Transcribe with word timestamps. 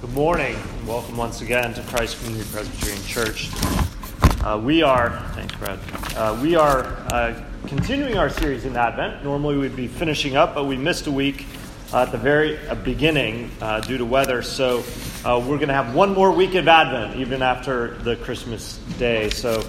Good 0.00 0.14
morning, 0.14 0.56
and 0.56 0.88
welcome 0.88 1.18
once 1.18 1.42
again 1.42 1.74
to 1.74 1.82
Christ 1.82 2.18
Community 2.20 2.48
Presbyterian 2.50 3.02
Church. 3.02 3.50
Uh, 4.42 4.58
we 4.64 4.82
are, 4.82 5.10
thanks, 5.34 5.54
Brad. 5.56 5.78
Uh, 6.16 6.40
we 6.40 6.56
are 6.56 6.86
uh, 7.12 7.38
continuing 7.66 8.16
our 8.16 8.30
series 8.30 8.64
in 8.64 8.78
Advent. 8.78 9.22
Normally 9.22 9.58
we'd 9.58 9.76
be 9.76 9.88
finishing 9.88 10.36
up, 10.36 10.54
but 10.54 10.64
we 10.64 10.78
missed 10.78 11.06
a 11.06 11.10
week 11.10 11.44
at 11.92 12.12
the 12.12 12.16
very 12.16 12.56
uh, 12.68 12.76
beginning 12.76 13.50
uh, 13.60 13.80
due 13.80 13.98
to 13.98 14.06
weather. 14.06 14.40
So 14.40 14.82
uh, 15.22 15.38
we're 15.38 15.58
going 15.58 15.68
to 15.68 15.74
have 15.74 15.94
one 15.94 16.14
more 16.14 16.32
week 16.32 16.54
of 16.54 16.66
Advent, 16.66 17.20
even 17.20 17.42
after 17.42 17.88
the 17.98 18.16
Christmas 18.16 18.78
day. 18.98 19.28
So 19.28 19.62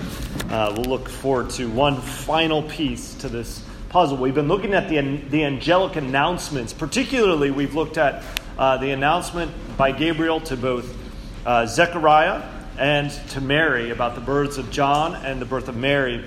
we'll 0.50 0.86
look 0.86 1.10
forward 1.10 1.50
to 1.52 1.70
one 1.70 2.00
final 2.00 2.64
piece 2.64 3.16
to 3.16 3.28
this 3.28 3.62
puzzle. 3.90 4.16
We've 4.16 4.34
been 4.34 4.48
looking 4.48 4.74
at 4.74 4.88
the, 4.88 5.18
the 5.30 5.44
angelic 5.44 5.98
announcements. 5.98 6.72
Particularly, 6.72 7.52
we've 7.52 7.76
looked 7.76 7.98
at 7.98 8.24
uh, 8.58 8.78
the 8.78 8.92
announcement 8.92 9.52
by 9.78 9.92
Gabriel 9.92 10.40
to 10.42 10.58
both 10.58 10.98
uh, 11.46 11.66
Zechariah 11.66 12.44
and 12.78 13.12
to 13.30 13.42
Mary 13.42 13.92
about 13.92 14.16
the 14.16 14.22
births 14.22 14.58
of 14.58 14.72
John 14.72 15.16
and 15.16 15.42
the 15.42 15.46
birth 15.46 15.68
of 15.68 15.76
Mary. 15.76 16.26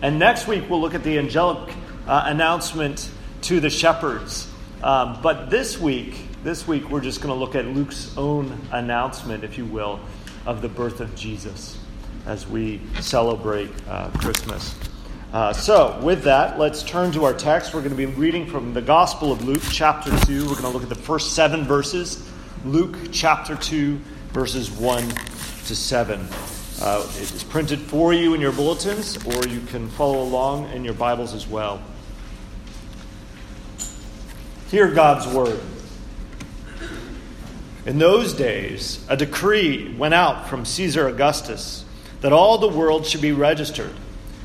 And 0.00 0.18
next 0.18 0.48
week, 0.48 0.68
we'll 0.68 0.80
look 0.80 0.94
at 0.94 1.04
the 1.04 1.18
angelic 1.18 1.74
uh, 2.06 2.24
announcement 2.26 3.10
to 3.42 3.60
the 3.60 3.70
shepherds. 3.70 4.48
Um, 4.82 5.20
but 5.22 5.50
this 5.50 5.78
week, 5.78 6.26
this 6.42 6.66
week, 6.66 6.90
we're 6.90 7.00
just 7.00 7.20
going 7.20 7.32
to 7.32 7.38
look 7.38 7.54
at 7.54 7.66
Luke's 7.66 8.16
own 8.16 8.58
announcement, 8.72 9.44
if 9.44 9.58
you 9.58 9.64
will, 9.64 10.00
of 10.44 10.60
the 10.60 10.68
birth 10.68 11.00
of 11.00 11.14
Jesus 11.14 11.78
as 12.26 12.46
we 12.46 12.80
celebrate 13.00 13.70
uh, 13.88 14.10
Christmas. 14.18 14.74
Uh, 15.32 15.50
so, 15.50 15.98
with 16.02 16.24
that, 16.24 16.58
let's 16.58 16.82
turn 16.82 17.10
to 17.10 17.24
our 17.24 17.32
text. 17.32 17.72
We're 17.72 17.80
going 17.80 17.92
to 17.92 17.96
be 17.96 18.04
reading 18.04 18.46
from 18.46 18.74
the 18.74 18.82
Gospel 18.82 19.32
of 19.32 19.42
Luke, 19.42 19.62
chapter 19.70 20.10
2. 20.26 20.40
We're 20.40 20.48
going 20.50 20.64
to 20.64 20.68
look 20.68 20.82
at 20.82 20.90
the 20.90 20.94
first 20.94 21.34
seven 21.34 21.64
verses. 21.64 22.28
Luke, 22.66 22.98
chapter 23.12 23.56
2, 23.56 23.98
verses 24.32 24.70
1 24.70 25.08
to 25.08 25.74
7. 25.74 26.20
Uh, 26.82 27.10
it 27.16 27.32
is 27.32 27.42
printed 27.44 27.80
for 27.80 28.12
you 28.12 28.34
in 28.34 28.42
your 28.42 28.52
bulletins, 28.52 29.16
or 29.24 29.46
you 29.46 29.62
can 29.62 29.88
follow 29.88 30.22
along 30.22 30.70
in 30.72 30.84
your 30.84 30.92
Bibles 30.92 31.32
as 31.32 31.48
well. 31.48 31.80
Hear 34.68 34.90
God's 34.90 35.26
word. 35.34 35.62
In 37.86 37.98
those 37.98 38.34
days, 38.34 39.02
a 39.08 39.16
decree 39.16 39.94
went 39.96 40.12
out 40.12 40.50
from 40.50 40.66
Caesar 40.66 41.08
Augustus 41.08 41.86
that 42.20 42.34
all 42.34 42.58
the 42.58 42.68
world 42.68 43.06
should 43.06 43.22
be 43.22 43.32
registered. 43.32 43.94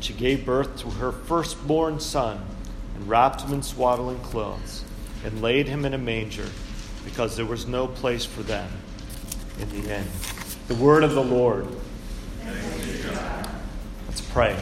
And 0.00 0.04
she 0.06 0.14
gave 0.14 0.46
birth 0.46 0.78
to 0.78 0.88
her 0.88 1.12
firstborn 1.12 2.00
son, 2.00 2.40
and 2.94 3.06
wrapped 3.06 3.42
him 3.42 3.52
in 3.52 3.62
swaddling 3.62 4.18
clothes, 4.20 4.82
and 5.26 5.42
laid 5.42 5.68
him 5.68 5.84
in 5.84 5.92
a 5.92 5.98
manger, 5.98 6.46
because 7.04 7.36
there 7.36 7.44
was 7.44 7.66
no 7.66 7.86
place 7.86 8.24
for 8.24 8.42
them 8.42 8.66
in 9.60 9.68
the 9.68 9.94
inn. 9.94 10.06
The 10.68 10.74
word 10.76 11.04
of 11.04 11.12
the 11.12 11.22
Lord. 11.22 11.66
Let's 14.06 14.22
pray. 14.22 14.58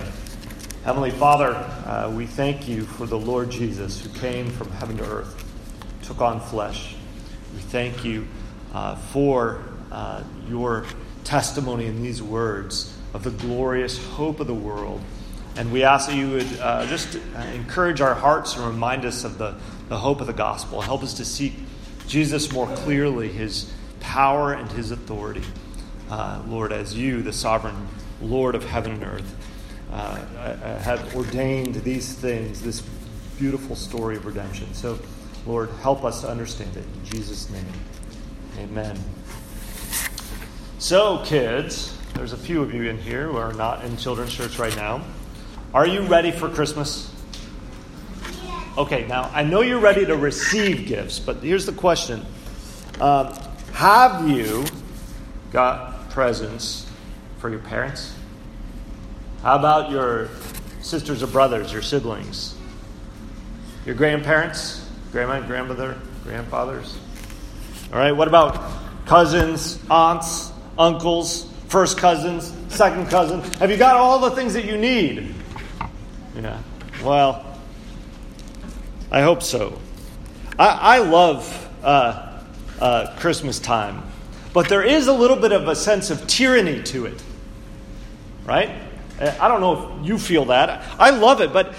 Heavenly 0.84 1.12
Father, 1.12 1.54
uh, 1.54 2.12
we 2.12 2.26
thank 2.26 2.66
you 2.66 2.82
for 2.82 3.06
the 3.06 3.16
Lord 3.16 3.48
Jesus 3.48 4.00
who 4.00 4.08
came 4.18 4.50
from 4.50 4.72
heaven 4.72 4.96
to 4.96 5.04
earth, 5.04 5.44
took 6.02 6.20
on 6.20 6.40
flesh. 6.40 6.96
We 7.54 7.60
thank 7.60 8.04
you 8.04 8.26
uh, 8.74 8.96
for 8.96 9.62
uh, 9.92 10.24
your 10.48 10.84
testimony 11.22 11.86
in 11.86 12.02
these 12.02 12.20
words 12.20 12.92
of 13.14 13.22
the 13.22 13.30
glorious 13.30 14.04
hope 14.04 14.40
of 14.40 14.48
the 14.48 14.54
world 14.54 15.00
and 15.58 15.72
we 15.72 15.82
ask 15.82 16.08
that 16.08 16.14
you 16.14 16.30
would 16.30 16.60
uh, 16.60 16.86
just 16.86 17.16
uh, 17.16 17.40
encourage 17.52 18.00
our 18.00 18.14
hearts 18.14 18.54
and 18.54 18.64
remind 18.64 19.04
us 19.04 19.24
of 19.24 19.38
the, 19.38 19.56
the 19.88 19.98
hope 19.98 20.20
of 20.20 20.28
the 20.28 20.32
gospel. 20.32 20.80
Help 20.80 21.02
us 21.02 21.14
to 21.14 21.24
seek 21.24 21.52
Jesus 22.06 22.52
more 22.52 22.68
clearly, 22.76 23.26
his 23.26 23.72
power 23.98 24.52
and 24.52 24.70
his 24.70 24.92
authority. 24.92 25.42
Uh, 26.08 26.40
Lord, 26.46 26.72
as 26.72 26.96
you, 26.96 27.22
the 27.22 27.32
sovereign 27.32 27.88
Lord 28.22 28.54
of 28.54 28.64
heaven 28.64 28.92
and 28.92 29.02
earth, 29.02 29.36
uh, 29.90 29.94
uh, 29.94 30.78
have 30.78 31.16
ordained 31.16 31.74
these 31.82 32.12
things, 32.12 32.62
this 32.62 32.80
beautiful 33.36 33.74
story 33.74 34.14
of 34.14 34.26
redemption. 34.26 34.72
So, 34.74 34.96
Lord, 35.44 35.70
help 35.82 36.04
us 36.04 36.20
to 36.20 36.28
understand 36.28 36.76
it. 36.76 36.84
In 36.84 37.04
Jesus' 37.04 37.50
name, 37.50 37.66
amen. 38.58 38.96
So, 40.78 41.20
kids, 41.24 41.98
there's 42.14 42.32
a 42.32 42.38
few 42.38 42.62
of 42.62 42.72
you 42.72 42.84
in 42.84 42.96
here 42.98 43.26
who 43.26 43.36
are 43.36 43.52
not 43.52 43.84
in 43.84 43.96
children's 43.96 44.32
church 44.32 44.60
right 44.60 44.76
now. 44.76 45.02
Are 45.74 45.86
you 45.86 46.00
ready 46.00 46.30
for 46.30 46.48
Christmas? 46.48 47.12
Okay, 48.78 49.06
now 49.06 49.30
I 49.34 49.42
know 49.42 49.60
you're 49.60 49.80
ready 49.80 50.06
to 50.06 50.16
receive 50.16 50.86
gifts, 50.86 51.18
but 51.18 51.42
here's 51.42 51.66
the 51.66 51.72
question 51.72 52.24
uh, 53.00 53.38
Have 53.74 54.26
you 54.26 54.64
got 55.52 56.08
presents 56.08 56.90
for 57.38 57.50
your 57.50 57.58
parents? 57.58 58.14
How 59.42 59.58
about 59.58 59.90
your 59.90 60.30
sisters 60.80 61.22
or 61.22 61.26
brothers, 61.26 61.70
your 61.70 61.82
siblings? 61.82 62.54
Your 63.84 63.94
grandparents, 63.94 64.88
grandma, 65.12 65.46
grandmother, 65.46 65.98
grandfathers? 66.24 66.96
All 67.92 67.98
right, 67.98 68.12
what 68.12 68.26
about 68.26 68.58
cousins, 69.04 69.78
aunts, 69.90 70.50
uncles, 70.78 71.52
first 71.68 71.98
cousins, 71.98 72.54
second 72.68 73.10
cousins? 73.10 73.54
Have 73.56 73.70
you 73.70 73.76
got 73.76 73.96
all 73.96 74.18
the 74.18 74.30
things 74.30 74.54
that 74.54 74.64
you 74.64 74.78
need? 74.78 75.34
Yeah. 76.38 76.62
Well, 77.02 77.44
I 79.10 79.22
hope 79.22 79.42
so. 79.42 79.78
I, 80.58 80.96
I 80.96 80.98
love 80.98 81.68
uh, 81.82 82.42
uh, 82.80 83.16
Christmas 83.18 83.58
time, 83.58 84.04
but 84.52 84.68
there 84.68 84.84
is 84.84 85.08
a 85.08 85.12
little 85.12 85.36
bit 85.36 85.50
of 85.50 85.66
a 85.66 85.74
sense 85.74 86.10
of 86.10 86.26
tyranny 86.28 86.82
to 86.84 87.06
it, 87.06 87.20
right? 88.44 88.70
I 89.20 89.48
don't 89.48 89.60
know 89.60 89.98
if 90.00 90.06
you 90.06 90.16
feel 90.16 90.44
that. 90.46 90.84
I 90.96 91.10
love 91.10 91.40
it, 91.40 91.52
but 91.52 91.74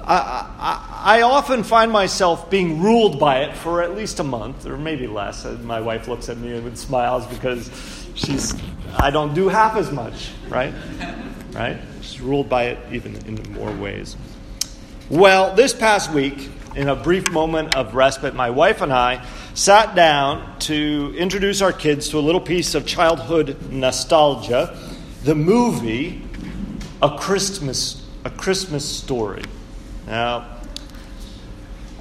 I, 0.00 0.46
I, 0.58 1.18
I, 1.18 1.22
often 1.22 1.64
find 1.64 1.90
myself 1.90 2.48
being 2.48 2.80
ruled 2.80 3.18
by 3.18 3.40
it 3.40 3.56
for 3.56 3.82
at 3.82 3.96
least 3.96 4.20
a 4.20 4.24
month, 4.24 4.66
or 4.66 4.76
maybe 4.76 5.08
less. 5.08 5.44
My 5.44 5.80
wife 5.80 6.06
looks 6.06 6.28
at 6.28 6.38
me 6.38 6.54
and 6.54 6.78
smiles 6.78 7.26
because 7.26 7.70
she's 8.14 8.54
I 8.96 9.10
don't 9.10 9.34
do 9.34 9.48
half 9.48 9.76
as 9.76 9.90
much, 9.90 10.30
right? 10.48 10.72
Right? 11.52 11.80
Ruled 12.20 12.48
by 12.48 12.64
it 12.64 12.78
even 12.92 13.16
in 13.26 13.52
more 13.52 13.72
ways. 13.72 14.16
Well, 15.08 15.54
this 15.54 15.74
past 15.74 16.12
week, 16.12 16.50
in 16.76 16.88
a 16.88 16.94
brief 16.94 17.30
moment 17.30 17.74
of 17.74 17.94
respite, 17.94 18.34
my 18.34 18.50
wife 18.50 18.80
and 18.80 18.92
I 18.92 19.26
sat 19.54 19.94
down 19.94 20.58
to 20.60 21.14
introduce 21.18 21.62
our 21.62 21.72
kids 21.72 22.10
to 22.10 22.18
a 22.18 22.20
little 22.20 22.40
piece 22.40 22.74
of 22.74 22.86
childhood 22.86 23.70
nostalgia 23.70 24.76
the 25.24 25.34
movie 25.34 26.22
A 27.02 27.18
Christmas, 27.18 28.06
a 28.24 28.30
Christmas 28.30 28.84
Story. 28.84 29.42
Now, 30.06 30.58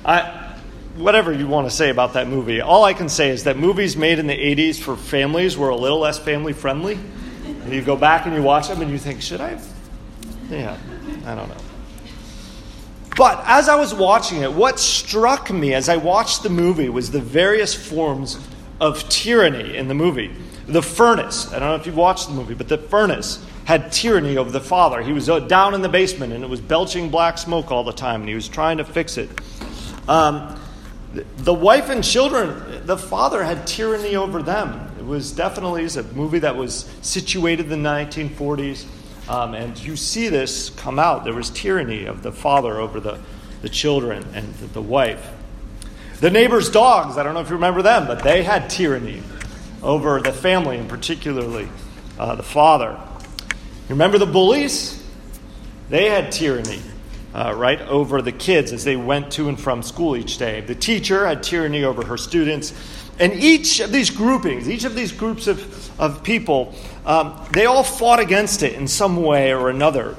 I, 0.06 0.56
whatever 0.96 1.34
you 1.34 1.48
want 1.48 1.70
to 1.70 1.76
say 1.76 1.90
about 1.90 2.14
that 2.14 2.28
movie, 2.28 2.62
all 2.62 2.84
I 2.84 2.94
can 2.94 3.10
say 3.10 3.30
is 3.30 3.46
that 3.46 3.58
movies 3.58 3.98
made 3.98 4.20
in 4.20 4.28
the 4.28 4.38
80s 4.38 4.80
for 4.80 4.96
families 4.96 5.58
were 5.58 5.70
a 5.70 5.76
little 5.76 6.00
less 6.00 6.20
family 6.20 6.54
friendly. 6.54 7.00
And 7.46 7.74
you 7.74 7.82
go 7.82 7.96
back 7.96 8.26
and 8.26 8.36
you 8.36 8.42
watch 8.42 8.68
them 8.68 8.82
and 8.82 8.92
you 8.92 8.98
think, 8.98 9.22
should 9.22 9.42
I 9.42 9.50
have 9.50 9.79
yeah, 10.50 10.78
I 11.26 11.36
don't 11.36 11.50
know. 11.50 11.58
But 13.18 13.44
as 13.46 13.68
I 13.68 13.76
was 13.76 13.94
watching 13.94 14.44
it, 14.44 14.52
what 14.54 14.80
struck 14.80 15.52
me 15.52 15.74
as 15.74 15.90
I 15.90 15.98
watched 15.98 16.44
the 16.44 16.50
movie 16.50 16.90
was 16.90 17.12
the 17.12 17.20
various 17.20 17.76
forms 17.76 18.40
of 18.80 19.08
tyranny 19.10 19.76
in 19.76 19.88
the 19.88 19.94
movie. 19.94 20.34
The 20.68 20.82
furnace, 20.82 21.52
I 21.52 21.60
don't 21.60 21.70
know 21.70 21.76
if 21.76 21.86
you've 21.86 21.98
watched 21.98 22.28
the 22.28 22.34
movie, 22.34 22.54
but 22.54 22.68
the 22.68 22.78
furnace 22.78 23.46
had 23.66 23.92
tyranny 23.92 24.38
over 24.38 24.50
the 24.52 24.62
father. 24.62 25.02
He 25.02 25.12
was 25.12 25.30
uh, 25.30 25.40
down 25.40 25.74
in 25.74 25.82
the 25.82 25.90
basement 25.90 26.34
and 26.34 26.44
it 26.44 26.50
was 26.50 26.62
belching 26.62 27.10
black 27.10 27.38
smoke 27.38 27.72
all 27.72 27.84
the 27.84 27.92
time 27.92 28.22
and 28.22 28.30
he 28.30 28.36
was 28.36 28.48
trying 28.48 28.78
to 28.78 28.86
fix 28.86 29.18
it. 29.18 29.30
Um, 30.08 30.60
the 31.38 31.54
wife 31.54 31.90
and 31.90 32.04
children, 32.04 32.86
the 32.86 32.98
father 32.98 33.44
had 33.44 33.66
tyranny 33.68 34.16
over 34.16 34.42
them. 34.42 34.92
It 34.98 35.06
was 35.06 35.32
definitely 35.32 35.86
a 35.86 36.04
movie 36.16 36.40
that 36.40 36.56
was 36.56 36.90
situated 37.02 37.72
in 37.72 37.84
the 37.84 37.90
1940s. 37.90 38.86
Um, 39.30 39.54
and 39.54 39.78
you 39.78 39.96
see 39.96 40.28
this 40.28 40.72
come 40.72 40.98
out. 40.98 41.24
There 41.24 41.36
was 41.36 41.52
tyranny 41.52 42.06
of 42.06 42.24
the 42.24 42.32
father 42.32 42.80
over 42.80 43.00
the, 43.00 43.20
the 43.62 43.70
children 43.70 44.26
and 44.34 44.52
the, 44.56 44.66
the 44.66 44.82
wife. 44.82 45.32
The 46.20 46.32
neighbor's 46.32 46.70
dogs, 46.72 47.16
I 47.16 47.24
don't 47.24 47.36
know 47.36 47.40
if 47.40 47.50
you 47.50 47.56
remember 47.56 47.84
them, 47.84 48.08
but 48.08 48.24
they 48.24 48.42
had 48.42 48.72
tyranny 48.72 49.22
over 49.84 50.20
the 50.20 50.34
family, 50.34 50.78
and 50.78 50.90
particularly 50.90 51.70
uh, 52.18 52.36
the 52.36 52.44
father. 52.44 53.00
You 53.88 53.96
Remember 53.96 54.18
the 54.18 54.26
bullies? 54.26 55.02
They 55.90 56.10
had 56.10 56.32
tyranny, 56.32 56.82
uh, 57.34 57.54
right, 57.56 57.80
over 57.82 58.22
the 58.22 58.32
kids 58.32 58.72
as 58.72 58.84
they 58.84 58.96
went 58.96 59.32
to 59.34 59.50
and 59.50 59.60
from 59.60 59.84
school 59.84 60.16
each 60.16 60.38
day. 60.38 60.62
The 60.62 60.76
teacher 60.76 61.28
had 61.28 61.44
tyranny 61.44 61.84
over 61.84 62.06
her 62.06 62.18
students. 62.18 62.74
And 63.20 63.34
each 63.34 63.82
of 63.82 63.92
these 63.92 64.10
groupings, 64.10 64.70
each 64.70 64.86
of 64.86 64.96
these 64.96 65.12
groups 65.12 65.48
of, 65.48 66.00
of 66.00 66.24
people, 66.24 66.74
um, 67.06 67.40
they 67.52 67.66
all 67.66 67.84
fought 67.84 68.20
against 68.20 68.64
it 68.64 68.74
in 68.74 68.88
some 68.88 69.18
way 69.18 69.54
or 69.54 69.70
another. 69.70 70.16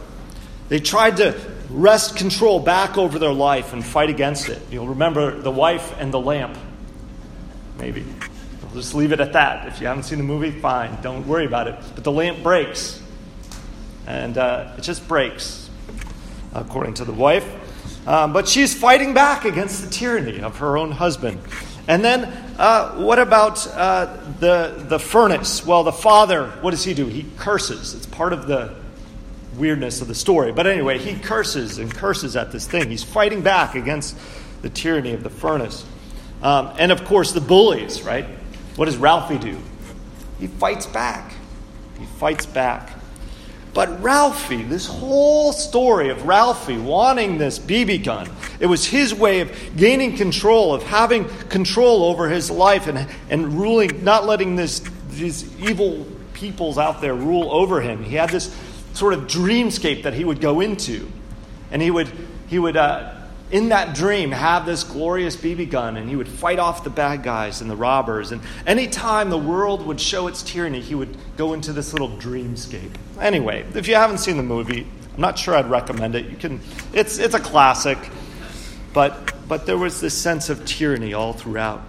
They 0.69 0.79
tried 0.81 1.17
to 1.17 1.41
wrest 1.71 2.17
control 2.17 2.61
back 2.61 2.99
over 2.99 3.19
their 3.19 3.33
life 3.33 3.73
and 3.73 3.85
fight 3.85 4.11
against 4.11 4.49
it. 4.49 4.61
You'll 4.71 4.89
remember 4.89 5.41
the 5.41 5.51
wife 5.51 5.95
and 5.99 6.13
the 6.13 6.21
lamp, 6.21 6.57
maybe. 7.79 8.05
I'll 8.63 8.75
just 8.75 8.95
leave 8.95 9.13
it 9.13 9.21
at 9.21 9.33
that. 9.33 9.67
If 9.67 9.81
you 9.81 9.87
haven't 9.87 10.05
seen 10.05 10.19
the 10.19 10.25
movie, 10.25 10.51
fine, 10.51 10.97
don't 11.03 11.27
worry 11.27 11.47
about 11.47 11.67
it. 11.67 11.77
But 11.95 12.05
the 12.05 12.13
lamp 12.13 12.43
breaks, 12.43 13.03
and 14.07 14.37
uh, 14.39 14.75
it 14.79 14.83
just 14.83 15.09
breaks, 15.09 15.60
according 16.55 16.95
to 16.95 17.05
the 17.05 17.13
wife. 17.13 17.47
Um, 18.07 18.33
but 18.33 18.49
she's 18.49 18.75
fighting 18.75 19.15
back 19.15 19.45
against 19.45 19.85
the 19.85 19.91
tyranny 19.91 20.41
of 20.41 20.59
her 20.59 20.77
own 20.77 20.91
husband. 20.91 21.41
And 21.87 22.05
then, 22.05 22.25
uh, 22.59 22.95
what 22.97 23.19
about 23.19 23.67
uh, 23.69 24.17
the, 24.39 24.85
the 24.89 24.99
furnace? 24.99 25.67
Well, 25.67 25.83
the 25.83 25.93
father, 25.93 26.49
what 26.61 26.71
does 26.71 26.85
he 26.85 26.95
do? 26.95 27.07
He 27.07 27.27
curses. 27.37 27.95
It's 27.95 28.07
part 28.07 28.33
of 28.33 28.47
the 28.47 28.75
weirdness 29.57 30.01
of 30.01 30.09
the 30.09 30.15
story. 30.15 30.53
But 30.53 30.67
anyway, 30.67 30.99
he 30.99 31.19
curses 31.19 31.79
and 31.79 31.93
curses 31.93 32.37
at 32.37 32.53
this 32.53 32.67
thing. 32.67 32.91
He's 32.91 33.05
fighting 33.05 33.43
back 33.43 33.75
against 33.75 34.17
the 34.63 34.71
tyranny 34.71 35.13
of 35.13 35.23
the 35.23 35.31
furnace. 35.31 35.85
Um, 36.43 36.73
and 36.79 36.93
of 36.93 37.05
course, 37.05 37.33
the 37.33 37.41
bullies, 37.41 38.03
right? 38.03 38.27
What 38.77 38.87
does 38.87 38.97
Ralphie 38.97 39.39
do? 39.39 39.59
He 40.39 40.47
fights 40.47 40.87
back. 40.87 41.35
He 41.99 42.07
fights 42.07 42.47
back. 42.47 43.00
But 43.73 44.03
Ralphie, 44.03 44.65
this 44.65 44.87
whole 44.87 45.53
story 45.53 46.11
of 46.11 46.27
Ralphie 46.27 46.79
wanting 46.79 47.39
this 47.39 47.59
BB 47.59 48.05
gun, 48.05 48.29
it 48.59 48.67
was 48.67 48.85
his 48.85 49.15
way 49.15 49.41
of 49.41 49.53
gaining 49.77 50.17
control, 50.17 50.75
of 50.75 50.83
having 50.83 51.29
control 51.49 52.05
over 52.05 52.29
his 52.29 52.51
life 52.51 52.89
and, 52.89 53.09
and 53.29 53.53
ruling, 53.61 54.03
not 54.03 54.27
letting 54.27 54.57
this, 54.57 54.81
these 55.11 55.57
evil 55.61 56.05
peoples 56.33 56.79
out 56.79 57.01
there 57.01 57.15
rule 57.15 57.51
over 57.53 57.81
him. 57.81 58.03
He 58.03 58.17
had 58.17 58.31
this 58.31 58.55
sort 58.95 59.15
of 59.15 59.23
dreamscape 59.23 60.03
that 60.03 60.15
he 60.15 60.25
would 60.25 60.41
go 60.41 60.61
into. 60.61 61.11
And 61.71 61.81
he 61.81 61.91
would, 61.91 62.11
he 62.49 62.59
would 62.59 62.77
uh, 62.77 63.20
in 63.51 63.71
that 63.71 63.95
dream, 63.95 64.31
have 64.31 64.65
this 64.65 64.85
glorious 64.85 65.37
BB 65.37 65.71
gun, 65.71 65.97
and 65.97 66.09
he 66.09 66.17
would 66.17 66.29
fight 66.29 66.59
off 66.59 66.85
the 66.85 66.91
bad 66.91 67.23
guys 67.23 67.61
and 67.61 67.71
the 67.71 67.77
robbers. 67.77 68.31
And 68.33 68.43
anytime 68.67 69.31
the 69.31 69.39
world 69.39 69.85
would 69.87 70.01
show 70.01 70.29
its 70.29 70.43
tyranny, 70.43 70.81
he 70.81 70.95
would 70.95 71.17
go 71.37 71.53
into 71.53 71.73
this 71.73 71.93
little 71.93 72.11
dreamscape. 72.11 72.95
Anyway, 73.21 73.67
if 73.75 73.89
you 73.89 73.97
haven't 73.97 74.19
seen 74.19 74.37
the 74.37 74.43
movie, 74.43 74.87
I'm 75.15 75.21
not 75.21 75.39
sure 75.39 75.57
I'd 75.57 75.69
recommend 75.69 76.15
it. 76.15 76.27
You 76.27 76.37
can, 76.37 76.61
it's, 76.93 77.19
it's 77.19 77.35
a 77.35 77.41
classic, 77.41 77.99
but, 78.93 79.35
but 79.49 79.67
there 79.67 79.79
was 79.79 80.01
this 80.01 80.17
sense 80.17 80.49
of 80.49 80.65
tyranny 80.65 81.13
all 81.13 81.33
throughout. 81.33 81.83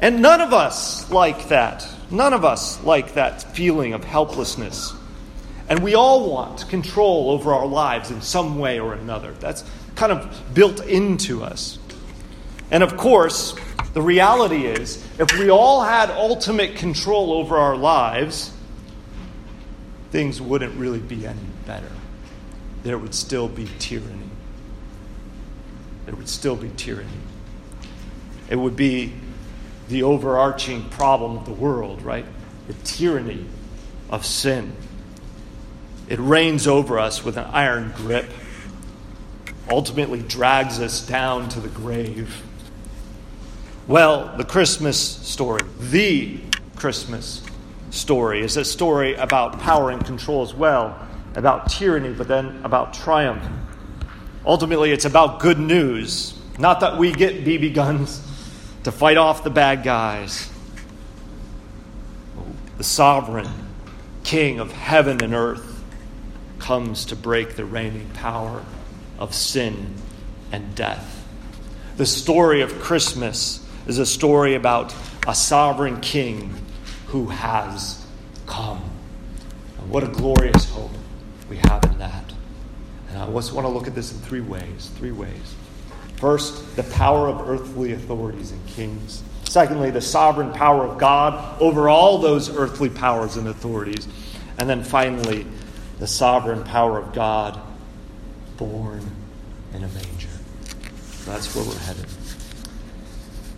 And 0.00 0.20
none 0.20 0.40
of 0.40 0.52
us 0.52 1.10
like 1.10 1.48
that. 1.48 1.86
None 2.10 2.32
of 2.32 2.44
us 2.44 2.82
like 2.82 3.14
that 3.14 3.54
feeling 3.54 3.92
of 3.92 4.02
helplessness 4.02 4.94
and 5.70 5.84
we 5.84 5.94
all 5.94 6.28
want 6.28 6.68
control 6.68 7.30
over 7.30 7.54
our 7.54 7.64
lives 7.64 8.10
in 8.10 8.20
some 8.20 8.58
way 8.58 8.80
or 8.80 8.92
another. 8.92 9.30
That's 9.38 9.62
kind 9.94 10.12
of 10.12 10.54
built 10.54 10.84
into 10.84 11.42
us. 11.42 11.78
And 12.70 12.82
of 12.82 12.96
course, 12.96 13.54
the 13.94 14.02
reality 14.02 14.66
is 14.66 15.04
if 15.18 15.36
we 15.38 15.50
all 15.50 15.82
had 15.82 16.10
ultimate 16.10 16.76
control 16.76 17.32
over 17.32 17.56
our 17.56 17.76
lives, 17.76 18.52
things 20.10 20.40
wouldn't 20.40 20.74
really 20.76 21.00
be 21.00 21.26
any 21.26 21.38
better. 21.66 21.90
There 22.82 22.98
would 22.98 23.14
still 23.14 23.48
be 23.48 23.68
tyranny. 23.78 24.30
There 26.06 26.14
would 26.14 26.28
still 26.28 26.56
be 26.56 26.70
tyranny. 26.76 27.08
It 28.48 28.56
would 28.56 28.76
be 28.76 29.12
the 29.88 30.02
overarching 30.04 30.88
problem 30.90 31.36
of 31.36 31.44
the 31.44 31.52
world, 31.52 32.02
right? 32.02 32.24
The 32.68 32.74
tyranny 32.84 33.44
of 34.08 34.24
sin. 34.24 34.74
It 36.08 36.18
reigns 36.18 36.66
over 36.66 36.98
us 36.98 37.24
with 37.24 37.36
an 37.36 37.46
iron 37.46 37.92
grip, 37.96 38.30
ultimately 39.70 40.20
drags 40.20 40.80
us 40.80 41.06
down 41.06 41.48
to 41.50 41.60
the 41.60 41.68
grave. 41.68 42.42
Well, 43.86 44.36
the 44.36 44.44
Christmas 44.44 44.98
story, 44.98 45.60
the 45.78 46.40
Christmas 46.76 47.42
story, 47.90 48.40
is 48.40 48.56
a 48.56 48.64
story 48.64 49.14
about 49.14 49.60
power 49.60 49.90
and 49.90 50.04
control 50.04 50.42
as 50.42 50.54
well, 50.54 50.98
about 51.36 51.70
tyranny, 51.70 52.12
but 52.12 52.26
then 52.26 52.60
about 52.64 52.94
triumph. 52.94 53.42
Ultimately, 54.44 54.90
it's 54.90 55.04
about 55.04 55.40
good 55.40 55.58
news. 55.58 56.36
Not 56.58 56.80
that 56.80 56.98
we 56.98 57.12
get 57.12 57.44
BB 57.44 57.74
guns 57.74 58.22
to 58.84 58.92
fight 58.92 59.16
off 59.16 59.44
the 59.44 59.50
bad 59.50 59.82
guys. 59.82 60.50
The 62.78 62.84
sovereign 62.84 63.48
king 64.24 64.58
of 64.58 64.72
heaven 64.72 65.22
and 65.22 65.34
earth 65.34 65.82
comes 66.58 67.06
to 67.06 67.16
break 67.16 67.56
the 67.56 67.64
reigning 67.64 68.08
power 68.10 68.64
of 69.20 69.34
sin 69.34 69.94
and 70.50 70.74
death. 70.74 71.18
The 71.96 72.06
story 72.06 72.62
of 72.62 72.80
Christmas 72.80 73.64
is 73.86 73.98
a 73.98 74.06
story 74.06 74.54
about 74.54 74.94
a 75.28 75.34
sovereign 75.34 76.00
king 76.00 76.54
who 77.06 77.26
has 77.26 78.04
come. 78.46 78.82
And 79.78 79.90
what 79.90 80.02
a 80.02 80.08
glorious 80.08 80.68
hope 80.70 80.90
we 81.48 81.58
have 81.58 81.84
in 81.84 81.98
that. 81.98 82.32
And 83.10 83.18
I 83.18 83.30
just 83.32 83.52
want 83.52 83.66
to 83.66 83.72
look 83.72 83.86
at 83.86 83.94
this 83.94 84.12
in 84.12 84.18
three 84.18 84.40
ways. 84.40 84.90
Three 84.96 85.12
ways. 85.12 85.54
First, 86.16 86.76
the 86.76 86.84
power 86.84 87.28
of 87.28 87.48
earthly 87.48 87.92
authorities 87.92 88.52
and 88.52 88.66
kings. 88.68 89.22
Secondly, 89.44 89.90
the 89.90 90.00
sovereign 90.00 90.52
power 90.52 90.84
of 90.86 90.98
God 90.98 91.60
over 91.60 91.88
all 91.88 92.18
those 92.18 92.54
earthly 92.54 92.88
powers 92.88 93.36
and 93.36 93.48
authorities. 93.48 94.06
And 94.58 94.70
then 94.70 94.84
finally, 94.84 95.46
the 95.98 96.06
sovereign 96.06 96.62
power 96.64 96.98
of 96.98 97.12
God 97.12 97.60
born 98.60 99.10
in 99.72 99.82
a 99.82 99.88
manger. 99.88 100.28
That's 101.24 101.56
where 101.56 101.64
we're 101.64 101.78
headed. 101.78 102.06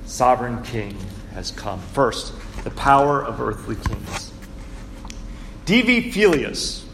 Sovereign 0.07 0.63
King 0.63 0.97
has 1.35 1.51
come. 1.51 1.81
First, 1.81 2.33
the 2.63 2.71
power 2.71 3.21
of 3.21 3.41
earthly 3.41 3.75
kings. 3.75 4.33
Divi 5.65 6.13
Filius. 6.13 6.87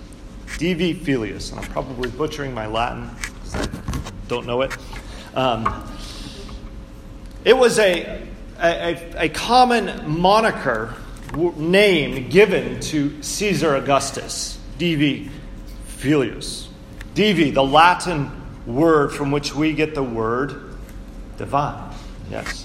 Divi 0.57 0.95
Filius. 0.95 1.51
And 1.51 1.61
I'm 1.61 1.71
probably 1.71 2.09
butchering 2.09 2.55
my 2.55 2.67
Latin 2.67 3.11
because 3.15 3.57
I 3.57 3.69
don't 4.27 4.47
know 4.47 4.63
it. 4.63 4.75
Um, 5.35 5.87
it 7.45 7.57
was 7.57 7.79
a, 7.79 8.27
a, 8.59 9.25
a 9.25 9.29
common 9.29 10.19
moniker 10.19 10.95
name 11.35 12.31
given 12.31 12.81
to 12.81 13.23
Caesar 13.23 13.75
Augustus. 13.75 14.59
Divi 14.79 15.31
Filius. 15.85 16.68
Divi, 17.19 17.51
the 17.51 17.65
Latin 17.65 18.31
word 18.65 19.13
from 19.13 19.33
which 19.33 19.53
we 19.53 19.73
get 19.73 19.93
the 19.93 20.05
word 20.05 20.77
divine. 21.37 21.93
Yes. 22.31 22.65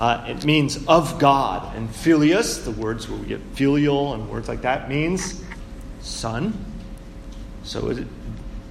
Uh, 0.00 0.24
it 0.28 0.46
means 0.46 0.82
of 0.86 1.18
God. 1.18 1.76
And 1.76 1.94
filius, 1.94 2.64
the 2.64 2.70
words 2.70 3.06
where 3.06 3.20
we 3.20 3.26
get 3.26 3.42
filial 3.52 4.14
and 4.14 4.30
words 4.30 4.48
like 4.48 4.62
that, 4.62 4.88
means 4.88 5.44
son. 6.00 6.54
So 7.64 7.90
it, 7.90 8.06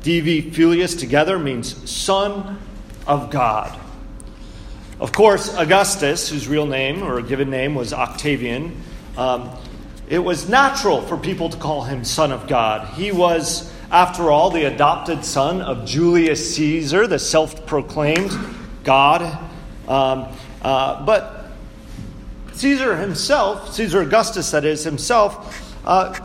Divi 0.01 0.49
Filius 0.49 0.95
together 0.95 1.37
means 1.37 1.87
son 1.87 2.59
of 3.05 3.29
God. 3.29 3.79
Of 4.99 5.11
course, 5.11 5.53
Augustus, 5.53 6.29
whose 6.29 6.47
real 6.47 6.65
name 6.65 7.03
or 7.03 7.21
given 7.21 7.51
name 7.51 7.75
was 7.75 7.93
Octavian, 7.93 8.75
um, 9.17 9.51
it 10.09 10.17
was 10.17 10.49
natural 10.49 11.03
for 11.03 11.15
people 11.15 11.49
to 11.49 11.57
call 11.57 11.83
him 11.83 12.03
son 12.03 12.31
of 12.31 12.47
God. 12.47 12.87
He 12.95 13.11
was 13.11 13.71
after 13.91 14.31
all, 14.31 14.50
the 14.50 14.63
adopted 14.63 15.25
son 15.25 15.62
of 15.62 15.86
Julius 15.86 16.55
Caesar, 16.55 17.07
the 17.07 17.19
self 17.19 17.65
proclaimed 17.65 18.31
God. 18.83 19.21
Um, 19.88 20.27
uh, 20.62 21.05
but 21.05 21.51
Caesar 22.53 22.95
himself, 22.95 23.74
Caesar 23.74 24.01
Augustus, 24.01 24.51
that 24.51 24.63
is, 24.63 24.83
himself, 24.83 25.75
uh, 25.86 26.17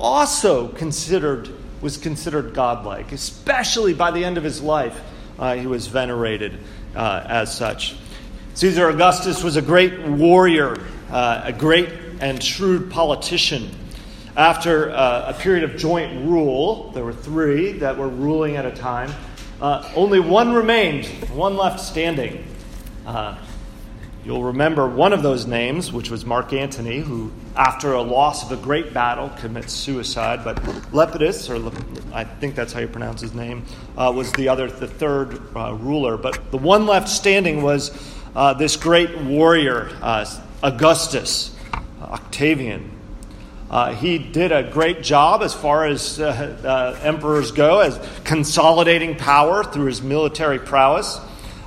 also 0.00 0.68
considered 0.68 1.50
was 1.80 1.96
considered 1.96 2.54
godlike, 2.54 3.12
especially 3.12 3.94
by 3.94 4.10
the 4.10 4.24
end 4.24 4.38
of 4.38 4.44
his 4.44 4.60
life. 4.60 5.00
Uh, 5.38 5.54
he 5.54 5.66
was 5.66 5.86
venerated 5.86 6.58
uh, 6.94 7.22
as 7.26 7.54
such. 7.56 7.96
Caesar 8.54 8.88
Augustus 8.88 9.44
was 9.44 9.56
a 9.56 9.62
great 9.62 10.00
warrior, 10.00 10.78
uh, 11.10 11.42
a 11.44 11.52
great 11.52 11.90
and 12.20 12.42
shrewd 12.42 12.90
politician. 12.90 13.70
After 14.36 14.90
uh, 14.90 15.32
a 15.34 15.34
period 15.34 15.64
of 15.64 15.76
joint 15.76 16.26
rule, 16.28 16.90
there 16.92 17.04
were 17.04 17.12
three 17.12 17.72
that 17.72 17.96
were 17.96 18.08
ruling 18.08 18.56
at 18.56 18.66
a 18.66 18.70
time, 18.70 19.10
uh, 19.60 19.90
only 19.96 20.20
one 20.20 20.52
remained, 20.52 21.06
one 21.30 21.56
left 21.56 21.80
standing. 21.80 22.44
Uh, 23.06 23.36
You'll 24.26 24.42
remember 24.42 24.88
one 24.88 25.12
of 25.12 25.22
those 25.22 25.46
names, 25.46 25.92
which 25.92 26.10
was 26.10 26.26
Mark 26.26 26.52
Antony, 26.52 26.98
who, 26.98 27.30
after 27.54 27.92
a 27.92 28.02
loss 28.02 28.42
of 28.42 28.58
a 28.58 28.60
great 28.60 28.92
battle, 28.92 29.28
commits 29.38 29.72
suicide. 29.72 30.42
But 30.42 30.56
Lepidus, 30.92 31.48
or 31.48 31.72
I 32.12 32.24
think 32.24 32.56
that's 32.56 32.72
how 32.72 32.80
you 32.80 32.88
pronounce 32.88 33.20
his 33.20 33.34
name, 33.34 33.64
uh, 33.96 34.12
was 34.12 34.32
the 34.32 34.48
other, 34.48 34.68
the 34.68 34.88
third 34.88 35.40
uh, 35.54 35.74
ruler. 35.74 36.16
But 36.16 36.50
the 36.50 36.58
one 36.58 36.86
left 36.86 37.08
standing 37.08 37.62
was 37.62 37.92
uh, 38.34 38.52
this 38.54 38.74
great 38.74 39.16
warrior, 39.16 39.90
Augustus, 40.60 41.54
Octavian. 42.02 42.95
Uh, 43.70 43.92
he 43.94 44.18
did 44.18 44.52
a 44.52 44.62
great 44.62 45.02
job 45.02 45.42
as 45.42 45.52
far 45.52 45.86
as 45.86 46.20
uh, 46.20 46.98
emperors 47.02 47.50
go, 47.50 47.80
as 47.80 47.98
consolidating 48.24 49.16
power 49.16 49.64
through 49.64 49.86
his 49.86 50.02
military 50.02 50.58
prowess. 50.58 51.18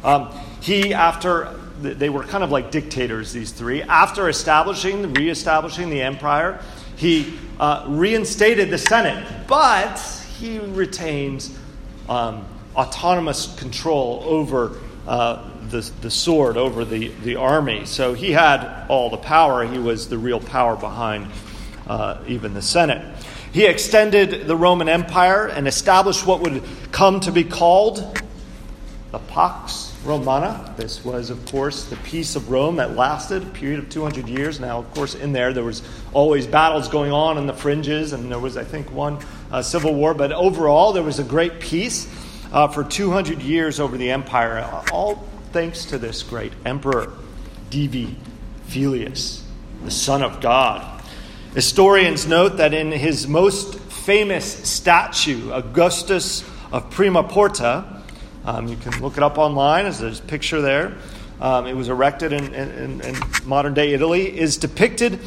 Um, 0.04 0.32
he, 0.62 0.94
after 0.94 1.60
they 1.82 2.10
were 2.10 2.24
kind 2.24 2.44
of 2.44 2.52
like 2.52 2.72
dictators, 2.72 3.32
these 3.32 3.52
three. 3.52 3.82
After 3.82 4.28
establishing, 4.28 5.14
reestablishing 5.14 5.90
the 5.90 6.02
empire, 6.02 6.62
he 6.98 7.38
uh, 7.60 7.86
reinstated 7.88 8.70
the 8.70 8.78
Senate, 8.78 9.48
but 9.48 9.98
he 10.40 10.60
retains 10.60 11.58
um, 12.10 12.46
autonomous 12.76 13.56
control 13.58 14.24
over 14.26 14.78
uh, 15.08 15.50
the, 15.70 15.90
the 16.02 16.12
sword, 16.12 16.58
over 16.58 16.84
the, 16.84 17.10
the 17.24 17.36
army. 17.36 17.86
So 17.86 18.14
he 18.14 18.32
had 18.32 18.86
all 18.90 19.10
the 19.10 19.18
power. 19.18 19.66
He 19.66 19.78
was 19.78 20.10
the 20.10 20.18
real 20.18 20.40
power 20.40 20.76
behind 20.76 21.28
uh, 21.90 22.20
even 22.28 22.54
the 22.54 22.62
Senate. 22.62 23.04
He 23.52 23.66
extended 23.66 24.48
the 24.48 24.56
Roman 24.56 24.88
Empire 24.88 25.48
and 25.48 25.68
established 25.68 26.26
what 26.26 26.40
would 26.42 26.64
come 26.92 27.20
to 27.22 27.32
be 27.32 27.44
called 27.44 28.22
the 29.12 29.20
Pax 29.20 29.92
Romana. 30.06 30.72
This 30.78 31.04
was, 31.04 31.32
of 31.32 31.44
course, 31.48 31.86
the 31.86 31.96
peace 31.98 32.36
of 32.36 32.52
Rome 32.52 32.76
that 32.76 32.96
lasted 32.96 33.42
a 33.42 33.46
period 33.48 33.80
of 33.80 33.90
200 33.90 34.30
years. 34.30 34.60
Now, 34.60 34.78
of 34.78 34.94
course, 34.94 35.16
in 35.16 35.34
there, 35.34 35.52
there 35.52 35.64
was 35.64 35.82
always 36.14 36.46
battles 36.46 36.88
going 36.88 37.12
on 37.12 37.40
in 37.40 37.48
the 37.48 37.54
fringes, 37.54 38.14
and 38.14 38.32
there 38.32 38.40
was, 38.40 38.56
I 38.56 38.64
think, 38.64 38.92
one 38.92 39.18
uh, 39.52 39.64
civil 39.64 39.96
war. 39.96 40.14
But 40.14 40.32
overall, 40.32 40.94
there 40.94 41.04
was 41.04 41.18
a 41.18 41.24
great 41.24 41.60
peace 41.60 42.08
uh, 42.52 42.68
for 42.68 42.84
200 42.84 43.42
years 43.42 43.80
over 43.80 43.98
the 43.98 44.12
empire, 44.12 44.84
all 44.92 45.28
thanks 45.52 45.86
to 45.86 45.98
this 45.98 46.22
great 46.22 46.54
emperor, 46.66 47.14
Divi 47.72 48.16
Filius, 48.68 49.44
the 49.84 49.92
Son 49.92 50.22
of 50.22 50.40
God. 50.40 50.99
Historians 51.56 52.28
note 52.28 52.58
that 52.58 52.76
in 52.76 52.92
his 52.92 53.28
most 53.28 53.80
famous 53.80 54.46
statue, 54.70 55.52
Augustus 55.52 56.44
of 56.72 56.92
Prima 56.92 57.24
Porta, 57.24 58.04
um, 58.46 58.68
you 58.68 58.76
can 58.76 59.02
look 59.02 59.18
it 59.18 59.24
up 59.24 59.40
online, 59.40 59.88
as 59.88 60.00
there's 60.00 60.20
a 60.20 60.24
picture 60.24 60.62
there. 60.62 60.96
Um, 61.42 61.66
it 61.66 61.76
was 61.76 61.90
erected 61.90 62.34
in, 62.34 62.54
in, 62.54 63.02
in, 63.02 63.16
modern 63.46 63.74
day 63.74 63.94
Italy, 63.94 64.38
is 64.38 64.58
depicted 64.58 65.20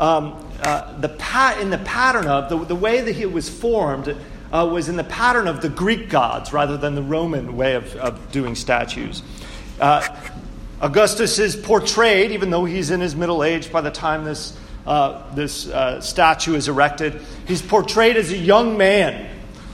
um, 0.00 0.44
uh, 0.62 0.98
the 0.98 1.10
pat- 1.10 1.60
in 1.60 1.70
the 1.70 1.78
pattern 1.78 2.26
of 2.26 2.48
the, 2.48 2.56
the 2.64 2.74
way 2.74 3.00
that 3.00 3.16
it 3.16 3.30
was 3.30 3.48
formed 3.48 4.16
uh, 4.52 4.68
was 4.70 4.88
in 4.88 4.96
the 4.96 5.04
pattern 5.04 5.46
of 5.46 5.60
the 5.60 5.68
Greek 5.68 6.08
gods 6.08 6.52
rather 6.52 6.76
than 6.76 6.96
the 6.96 7.02
Roman 7.02 7.56
way 7.56 7.74
of, 7.74 7.94
of 7.96 8.32
doing 8.32 8.54
statues. 8.56 9.22
Uh, 9.78 10.06
Augustus 10.80 11.38
is 11.38 11.54
portrayed, 11.54 12.32
even 12.32 12.50
though 12.50 12.64
he's 12.64 12.90
in 12.90 13.00
his 13.00 13.14
middle 13.14 13.44
age 13.44 13.70
by 13.70 13.80
the 13.80 13.90
time 13.90 14.24
this, 14.24 14.58
uh, 14.88 15.34
this 15.34 15.68
uh, 15.68 16.00
statue 16.00 16.54
is 16.54 16.66
erected, 16.66 17.20
he's 17.46 17.60
portrayed 17.60 18.16
as 18.16 18.32
a 18.32 18.38
young 18.38 18.78
man 18.78 19.28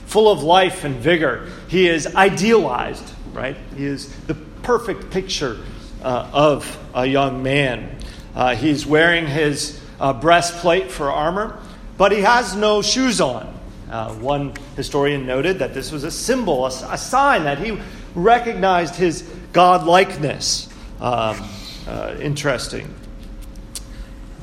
full 0.07 0.29
of 0.29 0.43
life 0.43 0.83
and 0.83 0.95
vigor. 0.97 1.49
He 1.69 1.87
is 1.87 2.13
idealized, 2.15 3.09
right? 3.31 3.55
He 3.77 3.85
is 3.85 4.13
the 4.27 4.35
perfect 4.35 5.11
picture 5.11 5.57
uh, 6.03 6.29
of 6.33 6.77
a 6.93 7.05
young 7.05 7.43
man. 7.43 7.97
Uh, 8.35 8.55
he's 8.55 8.85
wearing 8.85 9.25
his 9.25 9.81
uh, 10.01 10.11
breastplate 10.11 10.91
for 10.91 11.09
armor, 11.09 11.59
but 11.97 12.11
he 12.11 12.19
has 12.19 12.53
no 12.53 12.81
shoes 12.81 13.21
on. 13.21 13.57
Uh, 13.89 14.13
one 14.15 14.53
historian 14.75 15.25
noted 15.25 15.59
that 15.59 15.73
this 15.73 15.93
was 15.93 16.03
a 16.03 16.11
symbol, 16.11 16.65
a, 16.65 16.69
a 16.91 16.97
sign 16.97 17.45
that 17.45 17.57
he 17.57 17.79
recognized 18.15 18.95
his 18.95 19.21
godlikeness. 19.53 20.69
Um, 20.99 21.41
uh, 21.87 22.17
interesting. 22.19 22.93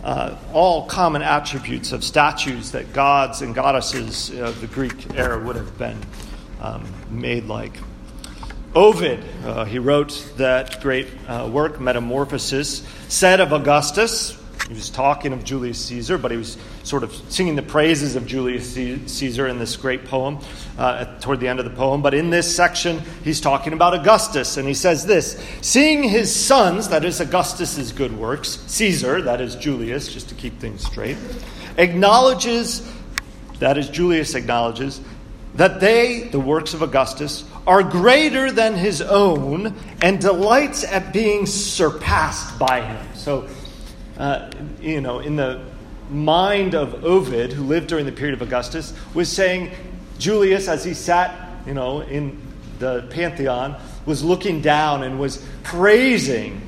Uh, 0.02 0.37
all 0.52 0.87
common 0.87 1.23
attributes 1.23 1.92
of 1.92 2.02
statues 2.02 2.73
that 2.73 2.92
gods 2.92 3.40
and 3.40 3.54
goddesses 3.54 4.30
of 4.30 4.61
the 4.61 4.66
Greek 4.66 5.14
era 5.14 5.38
would 5.38 5.54
have 5.54 5.78
been 5.78 5.99
um, 6.61 6.85
made 7.09 7.44
like. 7.44 7.73
Ovid, 8.75 9.23
uh, 9.44 9.64
he 9.64 9.78
wrote 9.78 10.32
that 10.38 10.80
great 10.80 11.06
uh, 11.28 11.49
work, 11.52 11.78
Metamorphoses, 11.78 12.85
said 13.09 13.38
of 13.38 13.52
Augustus, 13.52 14.41
he 14.73 14.79
was 14.79 14.88
talking 14.88 15.35
of 15.35 15.45
Julius 15.45 15.85
Caesar, 15.85 16.17
but 16.17 16.31
he 16.31 16.38
was 16.38 16.57
sort 16.83 17.02
of 17.02 17.12
singing 17.31 17.57
the 17.57 17.62
praises 17.62 18.17
of 18.17 18.26
Julius 18.26 18.73
Caesar 18.73 19.47
in 19.47 19.59
this 19.59 19.76
great 19.76 20.07
poem 20.07 20.38
uh, 20.79 21.05
toward 21.21 21.41
the 21.41 21.49
end 21.49 21.59
of 21.59 21.67
the 21.67 21.76
poem. 21.76 22.00
But 22.00 22.14
in 22.14 22.31
this 22.31 22.57
section, 22.57 23.00
he's 23.23 23.38
talking 23.38 23.75
about 23.75 23.93
Augustus, 23.93 24.57
and 24.57 24.67
he 24.67 24.73
says 24.73 25.05
this 25.05 25.38
Seeing 25.61 26.02
his 26.02 26.35
sons, 26.35 26.88
that 26.88 27.05
is 27.05 27.21
Augustus's 27.21 27.93
good 27.93 28.17
works, 28.17 28.61
Caesar, 28.69 29.21
that 29.21 29.43
is 29.43 29.57
Julius, 29.57 30.11
just 30.11 30.31
to 30.31 30.35
keep 30.35 30.59
things 30.59 30.83
straight, 30.83 31.19
acknowledges, 31.76 32.91
that 33.59 33.76
is 33.76 33.91
Julius 33.91 34.35
acknowledges, 34.35 35.02
that 35.57 35.81
they, 35.81 36.29
the 36.33 36.41
works 36.41 36.73
of 36.73 36.81
Augustus, 36.81 37.45
are 37.67 37.83
greater 37.83 38.50
than 38.50 38.75
his 38.75 39.02
own 39.02 39.76
and 40.00 40.19
delights 40.19 40.83
at 40.83 41.12
being 41.12 41.45
surpassed 41.45 42.59
by 42.59 42.81
him. 42.81 43.07
So, 43.14 43.49
uh, 44.19 44.50
you 44.81 45.00
know, 45.00 45.21
in 45.21 45.37
the 45.37 45.64
mind 46.11 46.75
of 46.75 47.04
Ovid, 47.04 47.52
who 47.52 47.64
lived 47.64 47.88
during 47.88 48.07
the 48.07 48.12
period 48.12 48.35
of 48.35 48.42
Augustus, 48.42 48.92
was 49.14 49.31
saying 49.31 49.73
Julius, 50.19 50.69
as 50.69 50.85
he 50.85 50.95
sat, 50.95 51.49
you 51.66 51.75
know, 51.75 52.00
in 52.00 52.40
the 52.78 53.07
Pantheon, 53.11 53.81
was 54.07 54.23
looking 54.23 54.61
down 54.61 55.02
and 55.02 55.19
was 55.19 55.45
praising 55.62 56.61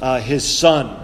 uh, 0.00 0.20
his 0.20 0.46
son. 0.46 0.98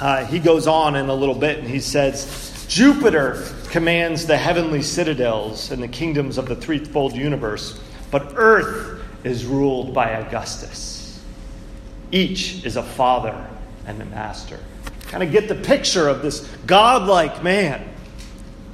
Uh, 0.00 0.24
he 0.26 0.38
goes 0.38 0.66
on 0.66 0.96
in 0.96 1.08
a 1.08 1.14
little 1.14 1.34
bit 1.34 1.58
and 1.58 1.68
he 1.68 1.80
says, 1.80 2.66
Jupiter 2.68 3.44
commands 3.70 4.26
the 4.26 4.36
heavenly 4.36 4.82
citadels 4.82 5.70
and 5.70 5.82
the 5.82 5.88
kingdoms 5.88 6.36
of 6.36 6.46
the 6.46 6.56
threefold 6.56 7.14
universe, 7.14 7.80
but 8.10 8.32
earth 8.36 9.02
is 9.22 9.46
ruled 9.46 9.94
by 9.94 10.10
Augustus. 10.10 11.22
Each 12.10 12.64
is 12.64 12.76
a 12.76 12.82
father 12.82 13.48
and 13.86 14.00
the 14.00 14.04
master. 14.04 14.58
Kind 15.08 15.22
of 15.22 15.30
get 15.30 15.48
the 15.48 15.54
picture 15.54 16.08
of 16.08 16.22
this 16.22 16.40
godlike 16.66 17.42
man 17.42 17.88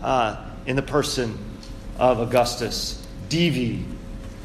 uh, 0.03 0.45
in 0.67 0.77
the 0.77 0.83
person 0.83 1.39
of 1.99 2.21
Augustus, 2.21 3.07
Divi 3.29 3.85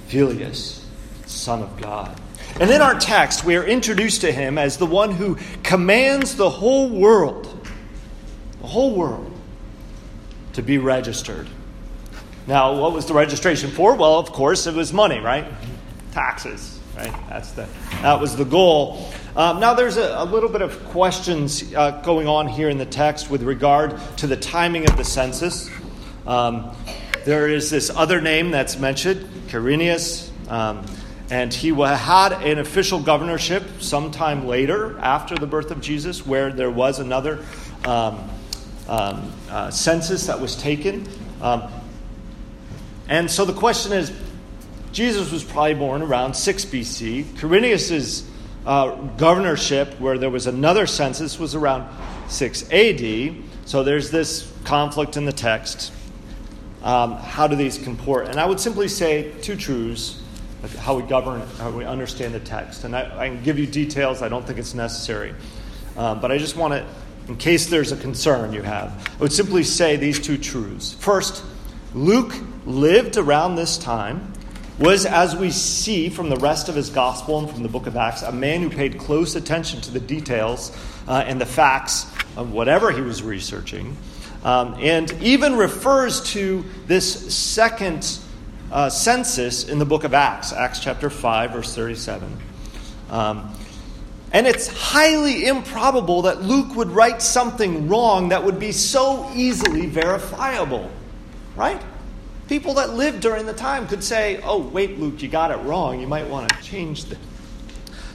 Filius, 0.07 0.85
Son 1.25 1.61
of 1.61 1.79
God. 1.79 2.19
And 2.59 2.69
in 2.69 2.81
our 2.81 2.97
text, 2.99 3.43
we 3.43 3.57
are 3.57 3.65
introduced 3.65 4.21
to 4.21 4.31
him 4.31 4.57
as 4.57 4.77
the 4.77 4.85
one 4.85 5.11
who 5.11 5.37
commands 5.63 6.35
the 6.35 6.49
whole 6.49 6.89
world, 6.89 7.67
the 8.61 8.67
whole 8.67 8.95
world, 8.95 9.31
to 10.53 10.61
be 10.61 10.77
registered. 10.77 11.47
Now, 12.47 12.79
what 12.79 12.93
was 12.93 13.07
the 13.07 13.13
registration 13.13 13.71
for? 13.71 13.95
Well, 13.95 14.19
of 14.19 14.31
course, 14.31 14.67
it 14.67 14.75
was 14.75 14.93
money, 14.93 15.19
right? 15.19 15.45
Taxes, 16.13 16.79
right? 16.95 17.13
That's 17.27 17.51
the, 17.51 17.67
that 18.01 18.21
was 18.21 18.35
the 18.35 18.45
goal. 18.45 19.11
Um, 19.37 19.59
now, 19.59 19.73
there's 19.73 19.97
a, 19.97 20.15
a, 20.19 20.23
little 20.23 20.47
bit 20.47 20.61
of 20.61 20.81
questions 20.85 21.73
uh, 21.73 21.99
going 22.05 22.25
on 22.25 22.47
here 22.47 22.69
in 22.69 22.77
the 22.77 22.85
text 22.85 23.29
with 23.29 23.43
regard 23.43 23.99
to 24.17 24.27
the 24.27 24.37
timing 24.37 24.89
of 24.89 24.95
the 24.95 25.03
census. 25.03 25.69
Um, 26.25 26.73
there 27.25 27.49
is 27.49 27.69
this 27.69 27.89
other 27.89 28.21
name 28.21 28.51
that's 28.51 28.79
mentioned, 28.79 29.27
Quirinius, 29.49 30.29
um, 30.49 30.85
and 31.29 31.53
he 31.53 31.71
had 31.73 32.31
an 32.31 32.59
official 32.59 33.01
governorship 33.01 33.81
sometime 33.81 34.47
later 34.47 34.97
after 34.99 35.35
the 35.35 35.47
birth 35.47 35.69
of 35.69 35.81
Jesus, 35.81 36.25
where 36.25 36.53
there 36.53 36.71
was 36.71 36.99
another 36.99 37.43
um, 37.83 38.29
um, 38.87 39.33
uh, 39.49 39.69
census 39.69 40.27
that 40.27 40.39
was 40.39 40.55
taken. 40.55 41.09
Um, 41.41 41.63
and 43.09 43.29
so 43.29 43.43
the 43.43 43.51
question 43.51 43.91
is 43.91 44.13
Jesus 44.93 45.29
was 45.29 45.43
probably 45.43 45.73
born 45.73 46.01
around 46.01 46.35
6 46.35 46.63
BC. 46.65 47.25
Quirinius 47.33 47.91
is 47.91 48.29
uh, 48.65 48.95
governorship, 49.17 49.99
where 49.99 50.17
there 50.17 50.29
was 50.29 50.47
another 50.47 50.87
census, 50.87 51.39
was 51.39 51.55
around 51.55 51.87
6 52.29 52.71
AD. 52.71 53.35
So 53.65 53.83
there's 53.83 54.11
this 54.11 54.51
conflict 54.63 55.17
in 55.17 55.25
the 55.25 55.33
text. 55.33 55.91
Um, 56.83 57.13
how 57.13 57.47
do 57.47 57.55
these 57.55 57.77
comport? 57.77 58.27
And 58.27 58.39
I 58.39 58.45
would 58.45 58.59
simply 58.59 58.87
say 58.87 59.31
two 59.41 59.55
truths 59.55 60.21
how 60.67 60.95
we 60.95 61.03
govern, 61.03 61.41
how 61.57 61.69
we 61.69 61.85
understand 61.85 62.33
the 62.33 62.39
text. 62.39 62.83
And 62.83 62.95
I, 62.95 63.25
I 63.25 63.29
can 63.29 63.43
give 63.43 63.59
you 63.59 63.67
details, 63.67 64.21
I 64.21 64.29
don't 64.29 64.45
think 64.45 64.59
it's 64.59 64.73
necessary. 64.73 65.33
Um, 65.97 66.19
but 66.19 66.31
I 66.31 66.37
just 66.37 66.55
want 66.55 66.73
to, 66.73 66.85
in 67.27 67.37
case 67.37 67.67
there's 67.67 67.91
a 67.91 67.97
concern 67.97 68.53
you 68.53 68.61
have, 68.61 69.07
I 69.15 69.21
would 69.21 69.33
simply 69.33 69.63
say 69.63 69.95
these 69.95 70.19
two 70.19 70.37
truths. 70.37 70.93
First, 70.93 71.43
Luke 71.93 72.33
lived 72.65 73.17
around 73.17 73.55
this 73.55 73.77
time 73.77 74.33
was, 74.77 75.05
as 75.05 75.35
we 75.35 75.51
see 75.51 76.09
from 76.09 76.29
the 76.29 76.35
rest 76.37 76.67
of 76.67 76.75
his 76.75 76.89
gospel 76.89 77.39
and 77.39 77.49
from 77.49 77.63
the 77.63 77.69
book 77.69 77.87
of 77.87 77.95
Acts, 77.95 78.23
a 78.23 78.31
man 78.31 78.61
who 78.61 78.69
paid 78.69 78.97
close 78.97 79.35
attention 79.35 79.79
to 79.81 79.91
the 79.91 79.99
details 79.99 80.75
uh, 81.07 81.23
and 81.25 81.39
the 81.39 81.45
facts 81.45 82.11
of 82.35 82.51
whatever 82.51 82.91
he 82.91 83.01
was 83.01 83.23
researching, 83.23 83.95
um, 84.43 84.75
and 84.79 85.11
even 85.21 85.55
refers 85.55 86.21
to 86.31 86.65
this 86.87 87.33
second 87.33 88.19
uh, 88.71 88.89
census 88.89 89.69
in 89.69 89.79
the 89.79 89.85
book 89.85 90.03
of 90.03 90.13
Acts, 90.13 90.51
Acts 90.51 90.79
chapter 90.79 91.09
5, 91.09 91.51
verse 91.51 91.73
37. 91.73 92.37
Um, 93.09 93.53
and 94.33 94.45
it's 94.45 94.67
highly 94.67 95.45
improbable 95.45 96.23
that 96.23 96.41
Luke 96.41 96.75
would 96.75 96.89
write 96.89 97.21
something 97.21 97.87
wrong 97.87 98.29
that 98.29 98.43
would 98.43 98.59
be 98.59 98.73
so 98.73 99.31
easily 99.33 99.85
verifiable, 99.85 100.91
right? 101.55 101.81
People 102.47 102.75
that 102.75 102.93
lived 102.93 103.21
during 103.21 103.45
the 103.45 103.53
time 103.53 103.87
could 103.87 104.03
say, 104.03 104.39
oh, 104.43 104.59
wait, 104.59 104.99
Luke, 104.99 105.21
you 105.21 105.27
got 105.27 105.51
it 105.51 105.57
wrong. 105.57 105.99
You 105.99 106.07
might 106.07 106.27
want 106.27 106.49
to 106.49 106.61
change 106.61 107.05
this. 107.05 107.17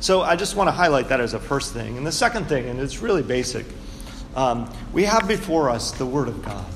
So 0.01 0.23
I 0.23 0.37
just 0.37 0.57
want 0.57 0.69
to 0.69 0.73
highlight 0.73 1.09
that 1.09 1.21
as 1.21 1.35
a 1.35 1.41
first 1.41 1.73
thing. 1.73 1.99
And 1.99 2.07
the 2.07 2.13
second 2.13 2.47
thing, 2.47 2.69
and 2.69 2.81
it's 2.81 3.01
really 3.03 3.23
basic, 3.23 3.67
um, 4.35 4.73
we 4.93 5.05
have 5.05 5.27
before 5.27 5.69
us 5.69 5.91
the 5.93 6.07
Word 6.07 6.29
of 6.29 6.45
God. 6.45 6.67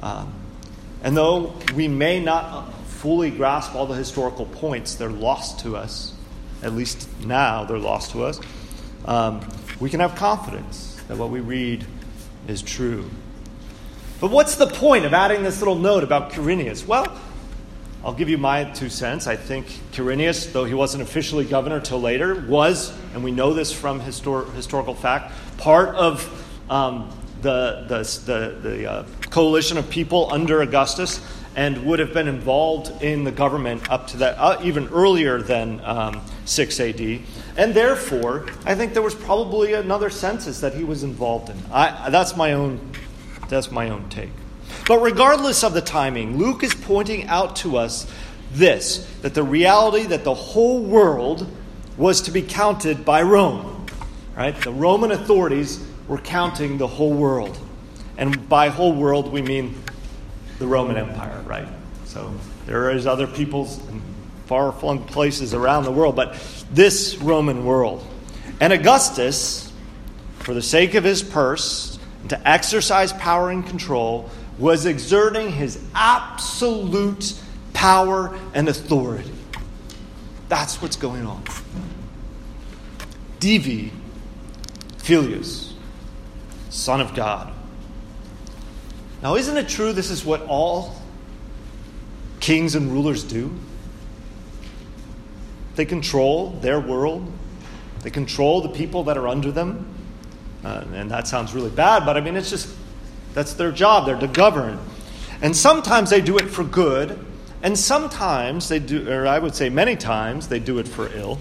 Um, 0.00 0.32
and 1.02 1.16
though 1.16 1.54
we 1.74 1.88
may 1.88 2.20
not 2.20 2.72
fully 2.86 3.30
grasp 3.30 3.74
all 3.74 3.86
the 3.86 3.94
historical 3.94 4.46
points, 4.46 4.94
they're 4.94 5.10
lost 5.10 5.60
to 5.60 5.76
us. 5.76 6.14
At 6.62 6.72
least 6.72 7.08
now 7.20 7.64
they're 7.64 7.78
lost 7.78 8.12
to 8.12 8.24
us. 8.24 8.40
Um, 9.04 9.46
we 9.80 9.90
can 9.90 10.00
have 10.00 10.14
confidence 10.14 11.00
that 11.08 11.18
what 11.18 11.30
we 11.30 11.40
read 11.40 11.84
is 12.46 12.62
true. 12.62 13.10
But 14.20 14.32
what's 14.32 14.56
the 14.56 14.66
point 14.66 15.04
of 15.04 15.14
adding 15.14 15.44
this 15.44 15.60
little 15.60 15.76
note 15.76 16.02
about 16.02 16.32
Quirinius? 16.32 16.84
Well, 16.84 17.06
I'll 18.04 18.14
give 18.14 18.28
you 18.28 18.36
my 18.36 18.64
two 18.64 18.88
cents. 18.88 19.28
I 19.28 19.36
think 19.36 19.66
Quirinius, 19.92 20.52
though 20.52 20.64
he 20.64 20.74
wasn't 20.74 21.04
officially 21.04 21.44
governor 21.44 21.78
till 21.78 22.00
later, 22.00 22.44
was, 22.48 22.92
and 23.14 23.22
we 23.22 23.30
know 23.30 23.54
this 23.54 23.72
from 23.72 24.00
histor- 24.00 24.52
historical 24.54 24.94
fact, 24.94 25.32
part 25.58 25.94
of 25.94 26.26
um, 26.68 27.16
the, 27.42 27.84
the, 27.86 27.98
the, 28.26 28.68
the 28.68 28.90
uh, 28.90 29.06
coalition 29.30 29.78
of 29.78 29.88
people 29.88 30.32
under 30.32 30.62
Augustus 30.62 31.20
and 31.54 31.84
would 31.86 32.00
have 32.00 32.12
been 32.12 32.28
involved 32.28 33.02
in 33.02 33.22
the 33.22 33.32
government 33.32 33.88
up 33.90 34.08
to 34.08 34.16
that, 34.16 34.36
uh, 34.38 34.60
even 34.62 34.88
earlier 34.88 35.42
than 35.42 35.80
um, 35.84 36.20
6 36.44 36.80
AD. 36.80 37.00
And 37.56 37.74
therefore, 37.74 38.46
I 38.64 38.74
think 38.74 38.94
there 38.94 39.02
was 39.02 39.14
probably 39.14 39.74
another 39.74 40.10
census 40.10 40.60
that 40.60 40.74
he 40.74 40.82
was 40.82 41.02
involved 41.04 41.50
in. 41.50 41.56
I, 41.72 42.10
that's, 42.10 42.36
my 42.36 42.52
own, 42.52 42.80
that's 43.48 43.70
my 43.70 43.90
own 43.90 44.08
take. 44.08 44.30
But 44.86 44.98
regardless 44.98 45.64
of 45.64 45.74
the 45.74 45.80
timing, 45.80 46.38
Luke 46.38 46.62
is 46.62 46.74
pointing 46.74 47.26
out 47.26 47.56
to 47.56 47.76
us 47.76 48.10
this 48.52 49.06
that 49.22 49.34
the 49.34 49.42
reality 49.42 50.04
that 50.06 50.24
the 50.24 50.34
whole 50.34 50.82
world 50.82 51.46
was 51.96 52.22
to 52.22 52.30
be 52.30 52.42
counted 52.42 53.04
by 53.04 53.22
Rome. 53.22 53.86
Right? 54.36 54.54
The 54.54 54.72
Roman 54.72 55.10
authorities 55.10 55.84
were 56.06 56.18
counting 56.18 56.78
the 56.78 56.86
whole 56.86 57.12
world. 57.12 57.58
And 58.16 58.48
by 58.48 58.68
whole 58.68 58.94
world, 58.94 59.32
we 59.32 59.42
mean 59.42 59.82
the 60.58 60.66
Roman 60.66 60.96
Empire, 60.96 61.42
right? 61.46 61.68
So 62.04 62.32
there 62.66 62.90
is 62.90 63.06
other 63.06 63.26
peoples 63.26 63.78
and 63.88 64.02
far 64.46 64.72
flung 64.72 65.04
places 65.04 65.54
around 65.54 65.84
the 65.84 65.92
world, 65.92 66.16
but 66.16 66.34
this 66.72 67.16
Roman 67.18 67.64
world. 67.64 68.04
And 68.60 68.72
Augustus, 68.72 69.72
for 70.38 70.54
the 70.54 70.62
sake 70.62 70.94
of 70.94 71.04
his 71.04 71.22
purse, 71.22 71.97
to 72.28 72.48
exercise 72.48 73.12
power 73.14 73.50
and 73.50 73.66
control, 73.66 74.30
was 74.58 74.86
exerting 74.86 75.52
his 75.52 75.80
absolute 75.94 77.34
power 77.72 78.36
and 78.54 78.68
authority. 78.68 79.32
That's 80.48 80.80
what's 80.82 80.96
going 80.96 81.26
on. 81.26 81.44
Divi 83.38 83.92
Filius 84.98 85.74
Son 86.70 87.00
of 87.00 87.14
God. 87.14 87.52
Now, 89.22 89.36
isn't 89.36 89.56
it 89.56 89.68
true 89.68 89.92
this 89.92 90.10
is 90.10 90.24
what 90.24 90.42
all 90.42 90.96
kings 92.40 92.74
and 92.74 92.90
rulers 92.92 93.24
do? 93.24 93.52
They 95.76 95.84
control 95.84 96.50
their 96.60 96.80
world, 96.80 97.32
they 98.02 98.10
control 98.10 98.60
the 98.60 98.68
people 98.68 99.04
that 99.04 99.16
are 99.16 99.28
under 99.28 99.50
them. 99.52 99.94
Uh, 100.64 100.84
and 100.92 101.10
that 101.10 101.28
sounds 101.28 101.54
really 101.54 101.70
bad, 101.70 102.04
but 102.04 102.16
I 102.16 102.20
mean, 102.20 102.36
it's 102.36 102.50
just 102.50 102.74
that's 103.34 103.54
their 103.54 103.70
job. 103.70 104.06
They're 104.06 104.18
to 104.18 104.26
govern. 104.26 104.78
And 105.40 105.56
sometimes 105.56 106.10
they 106.10 106.20
do 106.20 106.38
it 106.38 106.50
for 106.50 106.64
good, 106.64 107.24
and 107.62 107.78
sometimes 107.78 108.68
they 108.68 108.80
do, 108.80 109.08
or 109.08 109.26
I 109.26 109.38
would 109.38 109.54
say 109.54 109.68
many 109.68 109.94
times, 109.94 110.48
they 110.48 110.58
do 110.58 110.78
it 110.78 110.88
for 110.88 111.08
ill. 111.14 111.38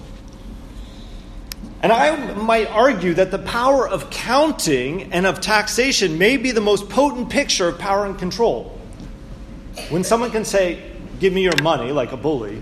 And 1.81 1.91
I 1.91 2.33
might 2.33 2.67
argue 2.67 3.13
that 3.15 3.31
the 3.31 3.39
power 3.39 3.87
of 3.87 4.09
counting 4.09 5.13
and 5.13 5.25
of 5.25 5.41
taxation 5.41 6.17
may 6.17 6.37
be 6.37 6.51
the 6.51 6.61
most 6.61 6.89
potent 6.89 7.29
picture 7.29 7.67
of 7.67 7.79
power 7.79 8.05
and 8.05 8.17
control. 8.17 8.79
When 9.89 10.03
someone 10.03 10.31
can 10.31 10.45
say, 10.45 10.91
Give 11.19 11.33
me 11.33 11.41
your 11.41 11.59
money, 11.63 11.91
like 11.91 12.11
a 12.11 12.17
bully, 12.17 12.61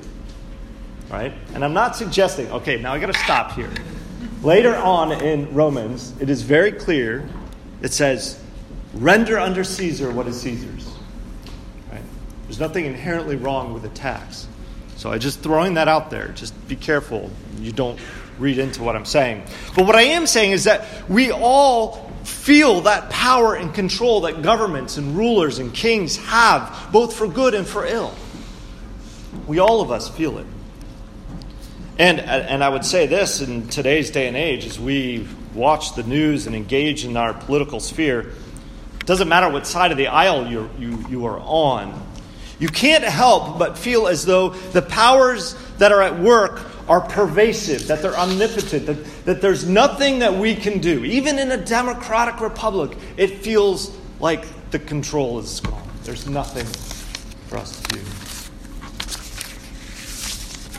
right? 1.09 1.33
And 1.53 1.65
I'm 1.65 1.73
not 1.73 1.97
suggesting, 1.97 2.49
okay, 2.51 2.81
now 2.81 2.93
I 2.93 2.99
got 2.99 3.07
to 3.07 3.19
stop 3.19 3.51
here. 3.51 3.69
Later 4.41 4.75
on 4.75 5.11
in 5.11 5.53
Romans, 5.53 6.13
it 6.19 6.29
is 6.29 6.41
very 6.41 6.71
clear. 6.71 7.27
It 7.81 7.93
says, 7.93 8.41
Render 8.93 9.37
under 9.37 9.63
Caesar 9.63 10.11
what 10.11 10.27
is 10.27 10.39
Caesar's. 10.41 10.87
Right? 11.91 12.01
There's 12.43 12.59
nothing 12.59 12.85
inherently 12.85 13.35
wrong 13.35 13.73
with 13.73 13.85
a 13.85 13.89
tax. 13.89 14.47
So 14.97 15.11
I'm 15.11 15.19
just 15.19 15.41
throwing 15.41 15.73
that 15.73 15.87
out 15.87 16.09
there. 16.09 16.29
Just 16.29 16.67
be 16.67 16.75
careful. 16.75 17.29
You 17.59 17.71
don't 17.71 17.99
read 18.39 18.57
into 18.57 18.83
what 18.83 18.95
I'm 18.95 19.05
saying. 19.05 19.43
But 19.75 19.85
what 19.85 19.95
I 19.95 20.03
am 20.03 20.27
saying 20.27 20.51
is 20.51 20.63
that 20.65 21.09
we 21.09 21.31
all 21.31 22.11
feel 22.23 22.81
that 22.81 23.09
power 23.09 23.55
and 23.55 23.73
control 23.73 24.21
that 24.21 24.41
governments 24.41 24.97
and 24.97 25.15
rulers 25.17 25.59
and 25.59 25.73
kings 25.73 26.17
have, 26.17 26.89
both 26.91 27.15
for 27.15 27.27
good 27.27 27.53
and 27.53 27.67
for 27.67 27.85
ill. 27.85 28.13
We 29.47 29.59
all 29.59 29.81
of 29.81 29.91
us 29.91 30.09
feel 30.09 30.37
it. 30.37 30.47
And, 31.97 32.19
uh, 32.19 32.23
and 32.23 32.63
I 32.63 32.69
would 32.69 32.83
say 32.83 33.07
this 33.07 33.41
in 33.41 33.67
today's 33.69 34.11
day 34.11 34.27
and 34.27 34.35
age, 34.35 34.65
as 34.65 34.79
we 34.79 35.27
watch 35.53 35.95
the 35.95 36.03
news 36.03 36.45
and 36.45 36.55
engage 36.55 37.05
in 37.05 37.15
our 37.15 37.33
political 37.33 37.79
sphere, 37.79 38.31
it 38.99 39.05
doesn't 39.05 39.29
matter 39.29 39.49
what 39.49 39.65
side 39.65 39.91
of 39.91 39.97
the 39.97 40.07
aisle 40.07 40.47
you 40.47 40.69
you, 40.77 41.05
you 41.09 41.25
are 41.25 41.39
on, 41.39 42.05
you 42.59 42.67
can't 42.67 43.03
help 43.03 43.59
but 43.59 43.77
feel 43.77 44.07
as 44.07 44.25
though 44.25 44.49
the 44.49 44.81
powers 44.81 45.55
that 45.77 45.91
are 45.91 46.01
at 46.01 46.19
work 46.19 46.61
are 46.87 47.01
pervasive, 47.01 47.87
that 47.87 48.01
they're 48.01 48.15
omnipotent, 48.15 48.85
that, 48.85 49.25
that 49.25 49.41
there's 49.41 49.67
nothing 49.67 50.19
that 50.19 50.33
we 50.33 50.55
can 50.55 50.79
do. 50.79 51.03
Even 51.03 51.39
in 51.39 51.51
a 51.51 51.57
democratic 51.57 52.39
republic, 52.41 52.97
it 53.17 53.39
feels 53.39 53.95
like 54.19 54.45
the 54.71 54.79
control 54.79 55.39
is 55.39 55.59
gone. 55.61 55.81
There's 56.03 56.27
nothing 56.27 56.65
for 57.47 57.57
us 57.57 57.81
to 57.81 57.95
do. 57.95 58.34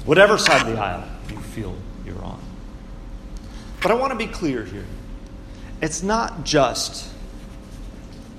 Whatever 0.06 0.38
side 0.38 0.62
of 0.62 0.72
the 0.72 0.80
aisle 0.80 1.04
you 1.28 1.36
feel 1.38 1.74
you're 2.04 2.22
on. 2.22 2.40
But 3.82 3.90
I 3.90 3.94
want 3.94 4.12
to 4.12 4.16
be 4.16 4.28
clear 4.28 4.64
here. 4.64 4.86
It's 5.82 6.02
not 6.02 6.44
just 6.44 7.10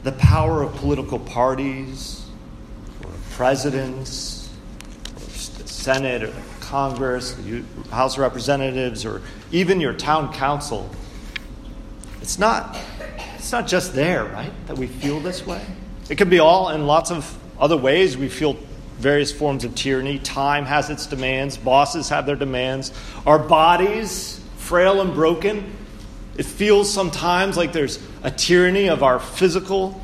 the 0.03 0.13
power 0.13 0.63
of 0.63 0.73
political 0.75 1.19
parties 1.19 2.25
or 3.03 3.11
presidents 3.31 4.49
or 5.15 5.19
the 5.19 5.67
Senate 5.67 6.23
or 6.23 6.27
the 6.27 6.41
Congress, 6.61 7.33
the 7.33 7.63
House 7.91 8.15
of 8.15 8.19
Representatives, 8.19 9.05
or 9.05 9.21
even 9.51 9.79
your 9.79 9.93
town 9.93 10.33
council. 10.33 10.89
It's 12.21 12.39
not, 12.39 12.77
it's 13.35 13.51
not 13.51 13.67
just 13.67 13.93
there, 13.93 14.25
right, 14.25 14.51
that 14.67 14.77
we 14.77 14.87
feel 14.87 15.19
this 15.19 15.45
way. 15.45 15.65
It 16.09 16.17
can 16.17 16.29
be 16.29 16.39
all 16.39 16.69
in 16.69 16.87
lots 16.87 17.11
of 17.11 17.37
other 17.59 17.77
ways. 17.77 18.17
We 18.17 18.29
feel 18.29 18.57
various 18.97 19.31
forms 19.31 19.63
of 19.63 19.75
tyranny. 19.75 20.19
Time 20.19 20.65
has 20.65 20.89
its 20.89 21.05
demands, 21.05 21.57
bosses 21.57 22.09
have 22.09 22.25
their 22.25 22.35
demands. 22.35 22.91
Our 23.25 23.39
bodies, 23.39 24.41
frail 24.57 25.01
and 25.01 25.13
broken, 25.13 25.73
it 26.37 26.45
feels 26.45 26.91
sometimes 26.91 27.57
like 27.57 27.73
there's 27.73 27.99
a 28.23 28.31
tyranny 28.31 28.89
of 28.89 29.03
our 29.03 29.19
physical 29.19 30.01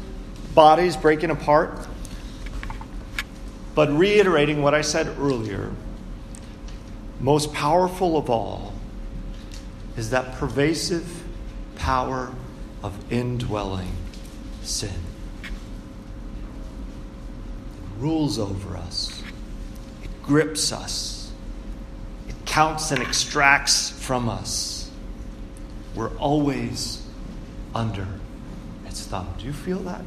bodies 0.56 0.98
breaking 0.98 1.30
apart. 1.30 1.88
But 3.76 3.96
reiterating 3.96 4.62
what 4.62 4.74
I 4.74 4.82
said 4.82 5.08
earlier, 5.20 5.72
most 7.20 7.54
powerful 7.54 8.18
of 8.18 8.30
all 8.30 8.74
is 9.98 10.10
that 10.12 10.36
pervasive 10.36 11.24
power 11.76 12.34
of 12.84 13.12
indwelling 13.12 13.92
sin. 14.62 15.13
Rules 18.00 18.40
over 18.40 18.76
us, 18.76 19.22
it 20.04 20.10
grips 20.24 20.72
us, 20.72 21.32
it 22.28 22.36
counts 22.46 22.92
and 22.92 23.02
extracts 23.02 23.90
from 23.90 24.28
us. 24.28 24.90
We're 25.96 26.16
always 26.18 27.06
under 27.76 28.08
its 28.86 29.06
thumb. 29.06 29.28
Do 29.38 29.46
you 29.46 29.54
feel 29.54 29.80
that? 29.80 30.04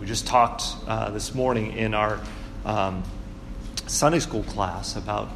We 0.00 0.06
just 0.06 0.26
talked 0.26 0.64
uh, 0.86 1.10
this 1.10 1.34
morning 1.34 1.72
in 1.72 1.92
our 1.92 2.18
um, 2.64 3.02
Sunday 3.86 4.20
school 4.20 4.44
class 4.44 4.96
about 4.96 5.28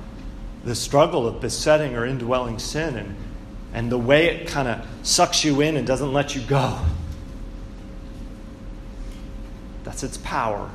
the 0.64 0.74
struggle 0.74 1.26
of 1.26 1.40
besetting 1.40 1.96
or 1.96 2.06
indwelling 2.06 2.58
sin 2.58 2.96
and, 2.96 3.16
and 3.74 3.92
the 3.92 3.98
way 3.98 4.28
it 4.28 4.48
kind 4.48 4.68
of 4.68 4.86
sucks 5.02 5.44
you 5.44 5.60
in 5.60 5.76
and 5.76 5.86
doesn't 5.86 6.12
let 6.12 6.34
you 6.34 6.40
go. 6.42 6.78
That's 9.94 10.02
its 10.02 10.16
power. 10.16 10.68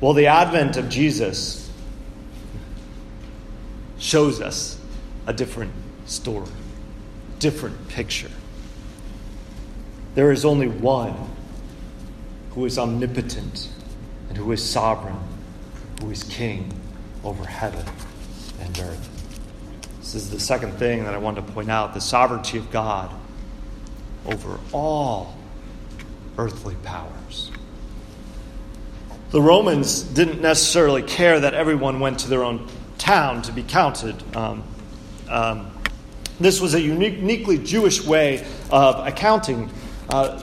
Well, 0.00 0.14
the 0.14 0.28
advent 0.28 0.78
of 0.78 0.88
Jesus 0.88 1.70
shows 3.98 4.40
us 4.40 4.78
a 5.26 5.34
different 5.34 5.74
story, 6.06 6.48
different 7.38 7.88
picture. 7.88 8.30
There 10.14 10.32
is 10.32 10.46
only 10.46 10.68
one 10.68 11.14
who 12.52 12.64
is 12.64 12.78
omnipotent 12.78 13.68
and 14.30 14.38
who 14.38 14.50
is 14.50 14.64
sovereign, 14.64 15.20
who 16.00 16.10
is 16.10 16.22
king 16.22 16.72
over 17.24 17.44
heaven 17.44 17.84
and 18.62 18.78
earth. 18.78 19.90
This 20.00 20.14
is 20.14 20.30
the 20.30 20.40
second 20.40 20.72
thing 20.78 21.04
that 21.04 21.12
I 21.12 21.18
want 21.18 21.36
to 21.36 21.42
point 21.42 21.70
out 21.70 21.92
the 21.92 22.00
sovereignty 22.00 22.56
of 22.56 22.70
God 22.70 23.14
over 24.24 24.58
all 24.72 25.36
earthly 26.38 26.76
powers. 26.82 27.50
The 29.30 29.42
Romans 29.42 30.02
didn't 30.02 30.40
necessarily 30.40 31.02
care 31.02 31.40
that 31.40 31.54
everyone 31.54 32.00
went 32.00 32.20
to 32.20 32.28
their 32.28 32.44
own 32.44 32.68
town 32.98 33.42
to 33.42 33.52
be 33.52 33.62
counted. 33.62 34.14
Um, 34.36 34.62
um, 35.28 35.70
this 36.38 36.60
was 36.60 36.74
a 36.74 36.80
uniquely 36.80 37.58
Jewish 37.58 38.04
way 38.04 38.46
of 38.70 39.06
accounting. 39.06 39.70
Uh, 40.08 40.42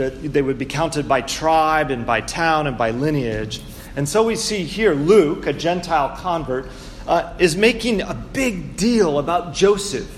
that 0.00 0.32
they 0.32 0.40
would 0.40 0.56
be 0.56 0.64
counted 0.64 1.06
by 1.06 1.20
tribe 1.20 1.90
and 1.90 2.06
by 2.06 2.22
town 2.22 2.66
and 2.66 2.78
by 2.78 2.90
lineage. 2.90 3.60
And 3.96 4.08
so 4.08 4.22
we 4.22 4.34
see 4.34 4.64
here 4.64 4.94
Luke, 4.94 5.46
a 5.46 5.52
Gentile 5.52 6.16
convert, 6.16 6.70
uh, 7.06 7.34
is 7.38 7.54
making 7.54 8.00
a 8.00 8.14
big 8.14 8.76
deal 8.76 9.18
about 9.18 9.52
Joseph 9.52 10.10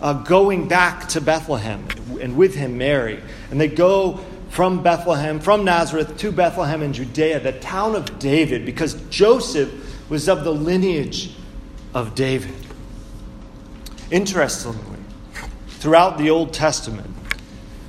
uh, 0.00 0.14
going 0.14 0.68
back 0.68 1.08
to 1.08 1.20
Bethlehem 1.20 1.86
and 2.20 2.36
with 2.36 2.54
him 2.54 2.78
Mary. 2.78 3.22
And 3.50 3.60
they 3.60 3.68
go 3.68 4.24
from 4.56 4.82
Bethlehem, 4.82 5.38
from 5.38 5.66
Nazareth 5.66 6.16
to 6.16 6.32
Bethlehem 6.32 6.80
in 6.80 6.94
Judea, 6.94 7.40
the 7.40 7.52
town 7.52 7.94
of 7.94 8.18
David, 8.18 8.64
because 8.64 8.94
Joseph 9.10 9.70
was 10.08 10.30
of 10.30 10.44
the 10.44 10.50
lineage 10.50 11.34
of 11.92 12.14
David. 12.14 12.54
Interestingly, 14.10 14.98
throughout 15.68 16.16
the 16.16 16.30
Old 16.30 16.54
Testament, 16.54 17.10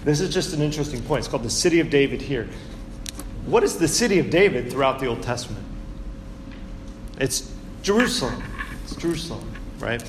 this 0.04 0.20
is 0.20 0.34
just 0.34 0.54
an 0.54 0.62
interesting 0.62 1.02
point. 1.04 1.20
It's 1.20 1.30
called 1.30 1.44
the 1.44 1.50
city 1.50 1.80
of 1.80 1.90
David 1.90 2.22
here. 2.22 2.50
What 3.46 3.64
is 3.64 3.78
the 3.78 3.88
city 3.88 4.20
of 4.20 4.30
David 4.30 4.70
throughout 4.70 5.00
the 5.00 5.06
Old 5.06 5.24
Testament? 5.24 5.66
It's 7.18 7.50
Jerusalem. 7.82 8.44
It's 8.84 8.98
Jerusalem, 8.98 9.54
right? 9.80 10.04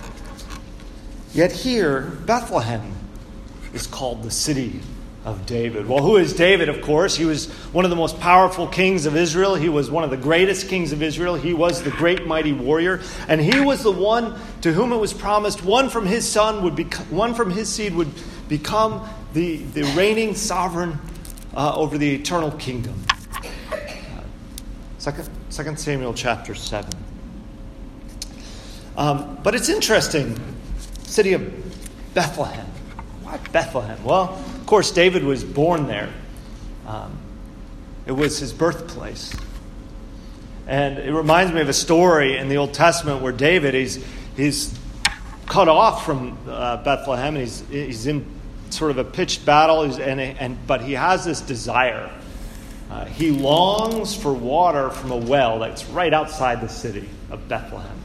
Yet 1.32 1.52
here, 1.52 2.00
Bethlehem 2.26 2.94
is 3.72 3.86
called 3.86 4.24
the 4.24 4.32
city 4.32 4.80
of 5.28 5.46
David. 5.46 5.86
Well, 5.86 6.02
who 6.02 6.16
is 6.16 6.32
David, 6.32 6.68
of 6.68 6.80
course? 6.80 7.16
He 7.16 7.24
was 7.24 7.50
one 7.72 7.84
of 7.84 7.90
the 7.90 7.96
most 7.96 8.18
powerful 8.18 8.66
kings 8.66 9.06
of 9.06 9.16
Israel. 9.16 9.54
He 9.54 9.68
was 9.68 9.90
one 9.90 10.04
of 10.04 10.10
the 10.10 10.16
greatest 10.16 10.68
kings 10.68 10.92
of 10.92 11.02
Israel. 11.02 11.34
He 11.34 11.52
was 11.52 11.82
the 11.82 11.90
great 11.90 12.26
mighty 12.26 12.52
warrior. 12.52 13.00
And 13.28 13.40
he 13.40 13.60
was 13.60 13.82
the 13.82 13.92
one 13.92 14.38
to 14.62 14.72
whom 14.72 14.92
it 14.92 14.96
was 14.96 15.12
promised 15.12 15.62
one 15.62 15.88
from 15.90 16.06
his 16.06 16.26
son 16.26 16.62
would 16.62 16.74
be 16.74 16.84
one 17.10 17.34
from 17.34 17.50
his 17.50 17.68
seed 17.68 17.94
would 17.94 18.10
become 18.48 19.08
the, 19.34 19.56
the 19.56 19.82
reigning 19.94 20.34
sovereign 20.34 20.98
uh, 21.54 21.74
over 21.76 21.98
the 21.98 22.14
eternal 22.14 22.50
kingdom. 22.52 23.04
Second, 24.98 25.28
Second 25.50 25.78
Samuel 25.78 26.14
chapter 26.14 26.54
7. 26.54 26.90
Um, 28.96 29.38
but 29.42 29.54
it's 29.54 29.68
interesting, 29.68 30.40
city 31.04 31.34
of 31.34 32.14
Bethlehem. 32.14 32.66
Why 33.22 33.38
Bethlehem? 33.52 34.02
Well, 34.02 34.42
course, 34.68 34.92
David 34.92 35.24
was 35.24 35.42
born 35.42 35.88
there. 35.88 36.12
Um, 36.86 37.18
it 38.06 38.12
was 38.12 38.38
his 38.38 38.52
birthplace. 38.52 39.34
And 40.66 40.98
it 40.98 41.12
reminds 41.12 41.52
me 41.52 41.60
of 41.60 41.68
a 41.68 41.74
story 41.74 42.36
in 42.36 42.48
the 42.48 42.58
Old 42.58 42.74
Testament 42.74 43.22
where 43.22 43.32
David, 43.32 43.74
he's, 43.74 44.04
he's 44.36 44.78
cut 45.46 45.68
off 45.68 46.04
from 46.06 46.38
uh, 46.46 46.82
Bethlehem 46.84 47.34
and 47.34 47.44
he's, 47.44 47.66
he's 47.68 48.06
in 48.06 48.26
sort 48.70 48.90
of 48.90 48.98
a 48.98 49.04
pitched 49.04 49.44
battle, 49.44 49.82
and, 49.82 50.20
and, 50.20 50.66
but 50.66 50.82
he 50.82 50.92
has 50.92 51.24
this 51.24 51.40
desire 51.40 52.10
uh, 52.90 53.04
he 53.04 53.30
longs 53.30 54.14
for 54.14 54.32
water 54.32 54.90
from 54.90 55.10
a 55.10 55.16
well 55.16 55.58
that's 55.58 55.86
right 55.86 56.12
outside 56.12 56.60
the 56.60 56.68
city 56.68 57.08
of 57.30 57.46
Bethlehem. 57.48 57.98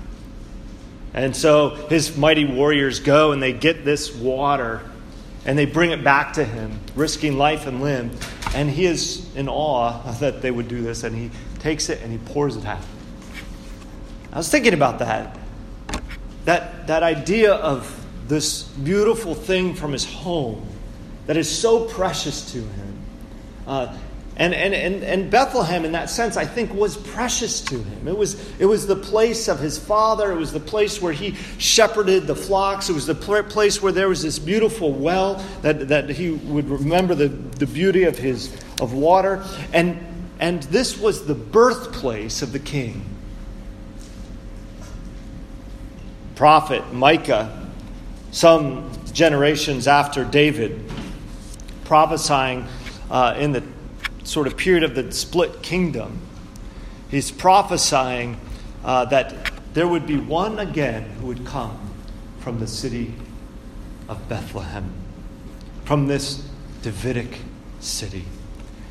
And 1.13 1.35
so 1.35 1.69
his 1.69 2.17
mighty 2.17 2.43
warriors 2.43 2.99
go 2.99 3.31
and 3.31 3.41
they 3.41 3.53
get 3.53 3.85
this 3.85 4.13
water 4.13 4.81
and 5.45 5.57
they 5.57 5.65
bring 5.65 5.91
it 5.91 6.03
back 6.03 6.33
to 6.33 6.45
him, 6.45 6.79
risking 6.95 7.37
life 7.37 7.67
and 7.67 7.81
limb. 7.81 8.11
And 8.55 8.69
he 8.69 8.85
is 8.85 9.33
in 9.35 9.49
awe 9.49 10.11
that 10.19 10.41
they 10.41 10.51
would 10.51 10.67
do 10.67 10.81
this, 10.81 11.03
and 11.03 11.15
he 11.15 11.31
takes 11.59 11.89
it 11.89 12.01
and 12.01 12.11
he 12.11 12.17
pours 12.33 12.55
it 12.55 12.65
out. 12.65 12.81
I 14.31 14.37
was 14.37 14.49
thinking 14.49 14.73
about 14.73 14.99
that. 14.99 15.37
That, 16.45 16.87
that 16.87 17.03
idea 17.03 17.53
of 17.53 17.99
this 18.27 18.63
beautiful 18.63 19.35
thing 19.35 19.75
from 19.75 19.91
his 19.91 20.05
home 20.05 20.67
that 21.27 21.37
is 21.37 21.49
so 21.49 21.85
precious 21.85 22.51
to 22.51 22.59
him. 22.59 22.97
Uh, 23.65 23.95
and, 24.35 24.53
and, 24.55 24.73
and, 24.73 25.03
and 25.03 25.29
Bethlehem, 25.29 25.85
in 25.85 25.91
that 25.91 26.09
sense, 26.09 26.37
I 26.37 26.45
think 26.45 26.73
was 26.73 26.97
precious 26.97 27.61
to 27.61 27.77
him. 27.77 28.07
It 28.07 28.17
was, 28.17 28.35
it 28.59 28.65
was 28.65 28.87
the 28.87 28.95
place 28.95 29.47
of 29.47 29.59
his 29.59 29.77
father. 29.77 30.31
It 30.31 30.37
was 30.37 30.51
the 30.51 30.59
place 30.59 30.99
where 30.99 31.13
he 31.13 31.35
shepherded 31.59 32.25
the 32.25 32.35
flocks. 32.35 32.89
It 32.89 32.93
was 32.93 33.05
the 33.05 33.13
place 33.13 33.81
where 33.81 33.91
there 33.91 34.09
was 34.09 34.23
this 34.23 34.39
beautiful 34.39 34.91
well 34.91 35.35
that, 35.61 35.87
that 35.89 36.09
he 36.09 36.31
would 36.31 36.67
remember 36.67 37.13
the, 37.13 37.27
the 37.27 37.67
beauty 37.67 38.05
of, 38.05 38.17
his, 38.17 38.55
of 38.81 38.93
water. 38.93 39.45
And, 39.71 40.03
and 40.39 40.63
this 40.63 40.97
was 40.97 41.27
the 41.27 41.35
birthplace 41.35 42.41
of 42.41 42.53
the 42.53 42.59
king. 42.59 43.05
Prophet 46.33 46.91
Micah, 46.91 47.69
some 48.31 48.91
generations 49.13 49.87
after 49.87 50.25
David, 50.25 50.89
prophesying 51.85 52.65
uh, 53.11 53.35
in 53.37 53.51
the 53.51 53.63
sort 54.23 54.47
of 54.47 54.57
period 54.57 54.83
of 54.83 54.95
the 54.95 55.11
split 55.11 55.61
kingdom, 55.61 56.19
he's 57.09 57.31
prophesying 57.31 58.37
uh, 58.83 59.05
that 59.05 59.51
there 59.73 59.87
would 59.87 60.05
be 60.05 60.17
one 60.17 60.59
again 60.59 61.03
who 61.19 61.27
would 61.27 61.45
come 61.45 61.79
from 62.39 62.59
the 62.59 62.67
city 62.67 63.13
of 64.09 64.27
Bethlehem, 64.29 64.91
from 65.85 66.07
this 66.07 66.47
Davidic 66.81 67.39
city. 67.79 68.25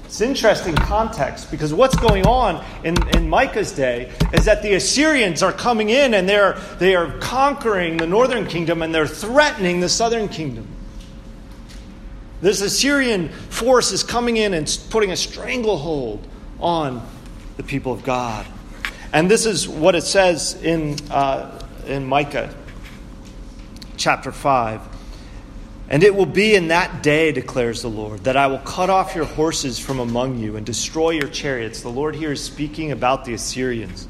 It's 0.05 0.21
interesting 0.21 0.75
context 0.75 1.51
because 1.51 1.73
what's 1.73 1.97
going 1.97 2.27
on 2.27 2.63
in, 2.85 2.97
in 3.17 3.31
Micah's 3.31 3.73
day 3.73 4.13
is 4.35 4.45
that 4.45 4.63
the 4.63 4.75
Assyrians 4.75 5.43
are 5.43 5.53
coming 5.53 5.89
in 5.89 6.13
and 6.13 6.29
they're, 6.29 6.59
they 6.79 6.95
are 6.95 7.11
conquering 7.19 7.97
the 7.97 8.07
northern 8.07 8.47
kingdom 8.47 8.83
and 8.83 8.95
they're 8.95 9.07
threatening 9.07 9.81
the 9.81 9.89
southern 9.89 10.29
kingdom. 10.29 10.67
This 12.43 12.61
Assyrian 12.61 13.29
force 13.29 13.93
is 13.93 14.03
coming 14.03 14.37
in 14.37 14.53
and 14.53 14.79
putting 14.91 15.13
a 15.13 15.17
stranglehold 15.17 16.27
on 16.61 17.07
the 17.57 17.63
people 17.63 17.93
of 17.93 18.03
God. 18.03 18.45
And 19.13 19.31
this 19.31 19.47
is 19.47 19.69
what 19.69 19.95
it 19.95 20.03
says 20.03 20.61
in, 20.61 20.97
uh, 21.09 21.67
in 21.87 22.05
Micah 22.05 22.53
chapter 23.97 24.33
5. 24.33 24.81
And 25.89 26.03
it 26.03 26.15
will 26.15 26.27
be 26.27 26.57
in 26.57 26.69
that 26.69 27.03
day, 27.03 27.31
declares 27.31 27.83
the 27.83 27.91
Lord, 27.91 28.25
that 28.25 28.37
I 28.37 28.49
will 28.49 28.59
cut 28.59 28.91
off 28.91 29.15
your 29.15 29.27
horses 29.27 29.79
from 29.79 30.01
among 30.01 30.39
you 30.39 30.57
and 30.57 30.67
destroy 30.67 31.11
your 31.11 31.29
chariots. 31.29 31.83
The 31.83 31.91
Lord 31.91 32.17
here 32.17 32.33
is 32.33 32.43
speaking 32.43 32.91
about 32.91 33.25
the 33.25 33.35
Assyrians. 33.35 34.09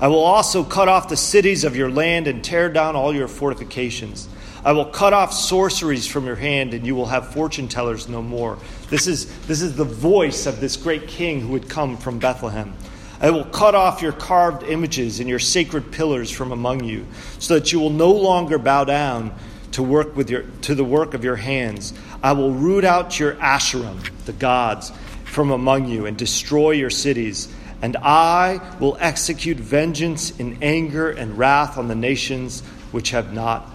I 0.00 0.08
will 0.08 0.24
also 0.24 0.64
cut 0.64 0.88
off 0.88 1.08
the 1.08 1.16
cities 1.16 1.64
of 1.64 1.76
your 1.76 1.90
land 1.90 2.26
and 2.26 2.42
tear 2.42 2.68
down 2.68 2.96
all 2.96 3.14
your 3.14 3.28
fortifications. 3.28 4.28
I 4.64 4.72
will 4.72 4.84
cut 4.84 5.12
off 5.12 5.32
sorceries 5.32 6.06
from 6.06 6.24
your 6.24 6.36
hand, 6.36 6.72
and 6.72 6.86
you 6.86 6.94
will 6.94 7.06
have 7.06 7.32
fortune 7.32 7.66
tellers 7.66 8.08
no 8.08 8.22
more. 8.22 8.58
This 8.90 9.08
is, 9.08 9.26
this 9.46 9.60
is 9.60 9.74
the 9.74 9.84
voice 9.84 10.46
of 10.46 10.60
this 10.60 10.76
great 10.76 11.08
king 11.08 11.40
who 11.40 11.48
would 11.48 11.68
come 11.68 11.96
from 11.96 12.20
Bethlehem. 12.20 12.74
I 13.20 13.30
will 13.30 13.44
cut 13.44 13.74
off 13.74 14.02
your 14.02 14.12
carved 14.12 14.62
images 14.62 15.18
and 15.18 15.28
your 15.28 15.40
sacred 15.40 15.90
pillars 15.90 16.30
from 16.30 16.52
among 16.52 16.84
you, 16.84 17.06
so 17.40 17.54
that 17.54 17.72
you 17.72 17.80
will 17.80 17.90
no 17.90 18.12
longer 18.12 18.58
bow 18.58 18.84
down 18.84 19.34
to 19.72 19.82
work 19.82 20.14
with 20.14 20.30
your 20.30 20.42
to 20.62 20.74
the 20.74 20.84
work 20.84 21.14
of 21.14 21.24
your 21.24 21.36
hands. 21.36 21.92
I 22.22 22.32
will 22.32 22.52
root 22.52 22.84
out 22.84 23.18
your 23.18 23.34
Asherim, 23.34 23.98
the 24.26 24.32
gods, 24.32 24.92
from 25.24 25.50
among 25.50 25.88
you, 25.88 26.06
and 26.06 26.16
destroy 26.16 26.72
your 26.72 26.90
cities. 26.90 27.48
And 27.80 27.96
I 27.96 28.60
will 28.78 28.96
execute 29.00 29.56
vengeance 29.56 30.38
in 30.38 30.62
anger 30.62 31.10
and 31.10 31.36
wrath 31.36 31.78
on 31.78 31.88
the 31.88 31.96
nations 31.96 32.60
which 32.92 33.10
have 33.10 33.32
not 33.32 33.68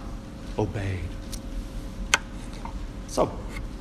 obeyed. 0.58 1.00
So, 3.08 3.32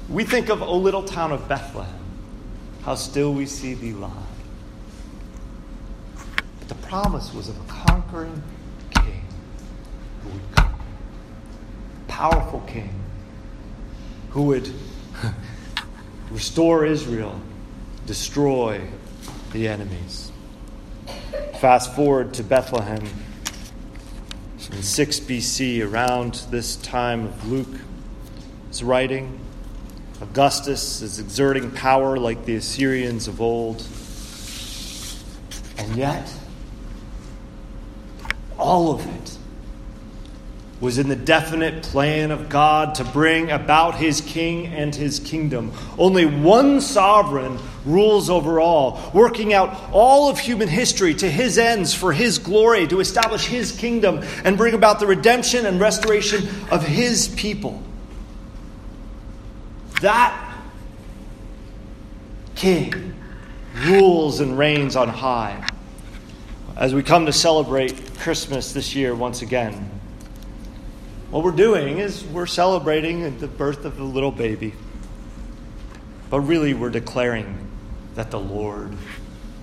we 0.09 0.25
think 0.25 0.49
of 0.49 0.63
O 0.63 0.77
little 0.77 1.03
town 1.03 1.33
of 1.33 1.49
Bethlehem. 1.49 1.93
how 2.83 2.95
still 2.95 3.35
we 3.35 3.47
see 3.47 3.75
thee 3.75 3.93
lie. 3.93 4.11
But 6.61 6.69
the 6.69 6.75
promise 6.87 7.35
was 7.35 7.49
of 7.49 7.59
a 7.61 7.65
conquering 7.65 8.43
king 8.91 9.25
who 10.23 10.29
would 10.31 10.55
come. 10.55 10.75
Powerful 12.07 12.61
king 12.61 12.95
who 14.31 14.43
would 14.43 14.71
restore 16.31 16.87
Israel, 16.87 17.41
destroy 18.07 18.81
the 19.53 19.67
enemies. 19.67 20.31
Fast 21.61 21.95
forward 21.95 22.35
to 22.35 22.45
Bethlehem 22.45 23.03
in 24.77 24.83
6 24.83 25.21
BC, 25.21 25.91
around 25.91 26.35
this 26.51 26.77
time 26.77 27.25
of 27.25 27.51
Luke's 27.51 28.83
writing. 28.83 29.41
Augustus 30.21 31.01
is 31.01 31.19
exerting 31.19 31.71
power 31.71 32.19
like 32.19 32.45
the 32.45 32.57
Assyrians 32.57 33.27
of 33.27 33.41
old. 33.41 33.83
And 35.79 35.97
yet, 35.97 36.31
all 38.59 38.93
of 38.93 39.07
it 39.07 39.36
was 40.81 40.99
in 40.99 41.09
the 41.09 41.17
definite 41.17 41.83
plan 41.83 42.31
of 42.31 42.51
God 42.51 42.97
to 42.97 43.05
bring 43.05 43.51
about 43.51 43.95
his 43.95 44.21
king 44.21 44.67
and 44.67 44.95
his 44.95 45.21
kingdom. 45.21 45.73
Only 45.97 46.27
one 46.27 46.83
sovereign 46.83 47.59
rules 47.87 48.29
over 48.29 48.61
all, 48.61 49.11
working 49.15 49.55
out 49.55 49.75
all 49.91 50.29
of 50.29 50.39
human 50.39 50.69
history 50.69 51.15
to 51.15 51.31
his 51.31 51.57
ends 51.57 51.95
for 51.95 52.13
his 52.13 52.39
glory, 52.39 52.87
to 52.89 53.01
establish 53.01 53.47
his 53.47 53.73
kingdom 53.73 54.23
and 54.45 54.59
bring 54.59 54.75
about 54.75 55.01
the 55.01 55.07
redemption 55.07 55.65
and 55.65 55.81
restoration 55.81 56.47
of 56.71 56.85
his 56.85 57.29
people. 57.29 57.83
That 60.03 60.43
king 62.55 63.15
rules 63.87 64.41
and 64.41 64.59
reigns 64.59 64.95
on 64.95 65.09
high. 65.09 65.67
As 66.77 66.95
we 66.95 67.03
come 67.03 67.25
to 67.25 67.33
celebrate 67.33 68.19
Christmas 68.19 68.75
this 68.75 68.95
year 68.95 69.15
once 69.15 69.41
again, 69.41 69.96
what 71.31 71.43
we're 71.43 71.51
doing 71.51 71.99
is 71.99 72.25
we're 72.25 72.47
celebrating 72.47 73.39
the 73.39 73.49
birth 73.49 73.85
of 73.85 73.97
the 73.97 74.05
little 74.05 74.31
baby. 74.31 74.75
But 76.31 76.41
really, 76.41 76.75
we're 76.75 76.91
declaring 76.91 77.69
that 78.15 78.31
the 78.31 78.41
Lord 78.41 78.97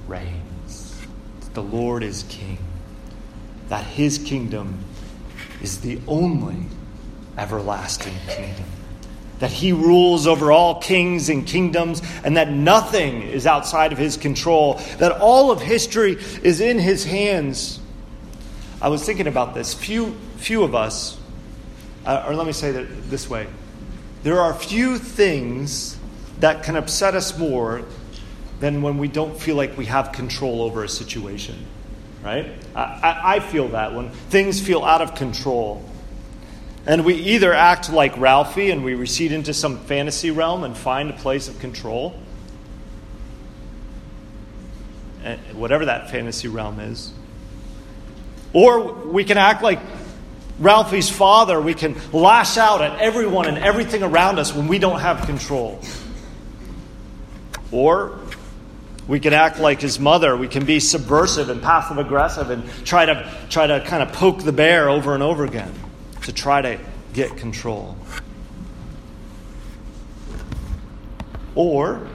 reigns, 0.07 0.95
that 1.41 1.53
the 1.53 1.63
Lord 1.63 2.03
is 2.03 2.23
king, 2.23 2.57
that 3.69 3.85
his 3.85 4.17
kingdom 4.17 4.77
is 5.61 5.81
the 5.81 5.99
only 6.07 6.65
everlasting 7.37 8.15
kingdom, 8.27 8.65
that 9.39 9.51
he 9.51 9.71
rules 9.71 10.27
over 10.27 10.51
all 10.51 10.81
kings 10.81 11.29
and 11.29 11.47
kingdoms, 11.47 12.01
and 12.23 12.37
that 12.37 12.49
nothing 12.51 13.23
is 13.23 13.47
outside 13.47 13.91
of 13.91 13.97
his 13.97 14.17
control, 14.17 14.75
that 14.99 15.11
all 15.13 15.51
of 15.51 15.61
history 15.61 16.17
is 16.43 16.61
in 16.61 16.77
his 16.77 17.03
hands. 17.03 17.79
I 18.81 18.89
was 18.89 19.03
thinking 19.05 19.27
about 19.27 19.53
this. 19.53 19.73
Few, 19.73 20.15
few 20.37 20.63
of 20.63 20.75
us 20.75 21.17
uh, 22.05 22.25
or 22.27 22.35
let 22.35 22.45
me 22.45 22.53
say 22.53 22.71
that 22.71 23.09
this 23.09 23.29
way 23.29 23.47
there 24.23 24.39
are 24.39 24.53
few 24.53 24.97
things 24.97 25.97
that 26.39 26.63
can 26.63 26.75
upset 26.75 27.13
us 27.13 27.37
more 27.37 27.83
than 28.59 28.81
when 28.81 28.97
we 28.97 29.09
don't 29.09 29.39
feel 29.39 29.55
like 29.55 29.77
we 29.77 29.85
have 29.85 30.13
control 30.13 30.61
over 30.61 30.83
a 30.83 30.89
situation, 30.89 31.65
right? 32.23 32.53
I, 32.73 33.35
I 33.35 33.39
feel 33.39 33.69
that 33.69 33.93
when 33.93 34.09
things 34.09 34.61
feel 34.61 34.83
out 34.83 35.01
of 35.01 35.15
control. 35.15 35.83
And 36.85 37.05
we 37.05 37.15
either 37.15 37.53
act 37.53 37.91
like 37.91 38.17
Ralphie 38.17 38.71
and 38.71 38.83
we 38.83 38.93
recede 38.93 39.31
into 39.31 39.53
some 39.53 39.79
fantasy 39.79 40.31
realm 40.31 40.63
and 40.63 40.77
find 40.77 41.09
a 41.09 41.13
place 41.13 41.47
of 41.47 41.59
control, 41.59 42.17
whatever 45.53 45.85
that 45.85 46.09
fantasy 46.09 46.47
realm 46.47 46.79
is. 46.79 47.11
Or 48.53 48.81
we 48.81 49.23
can 49.23 49.37
act 49.37 49.63
like 49.63 49.79
Ralphie's 50.59 51.09
father, 51.09 51.59
we 51.59 51.73
can 51.73 51.95
lash 52.11 52.57
out 52.57 52.81
at 52.81 52.99
everyone 52.99 53.47
and 53.47 53.57
everything 53.57 54.03
around 54.03 54.37
us 54.37 54.53
when 54.53 54.67
we 54.67 54.77
don't 54.77 54.99
have 54.99 55.25
control. 55.25 55.79
Or 57.71 58.19
we 59.07 59.19
can 59.19 59.33
act 59.33 59.59
like 59.59 59.81
his 59.81 59.99
mother. 59.99 60.37
We 60.37 60.47
can 60.47 60.63
be 60.63 60.79
subversive 60.79 61.49
and 61.49 61.61
passive 61.61 61.97
aggressive 61.97 62.49
and 62.51 62.67
try 62.85 63.05
to, 63.05 63.29
try 63.49 63.67
to 63.67 63.81
kind 63.81 64.03
of 64.03 64.13
poke 64.13 64.43
the 64.43 64.51
bear 64.51 64.89
over 64.89 65.13
and 65.13 65.23
over 65.23 65.43
again 65.43 65.73
to 66.23 66.31
try 66.31 66.61
to 66.61 66.79
get 67.13 67.35
control. 67.35 67.97
Or 71.55 72.07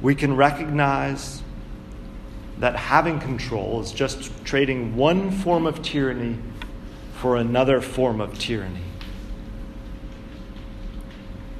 we 0.00 0.14
can 0.14 0.36
recognize 0.36 1.42
that 2.58 2.76
having 2.76 3.20
control 3.20 3.80
is 3.80 3.92
just 3.92 4.44
trading 4.44 4.96
one 4.96 5.30
form 5.30 5.66
of 5.66 5.82
tyranny 5.82 6.38
for 7.18 7.36
another 7.36 7.80
form 7.80 8.20
of 8.20 8.38
tyranny. 8.38 8.84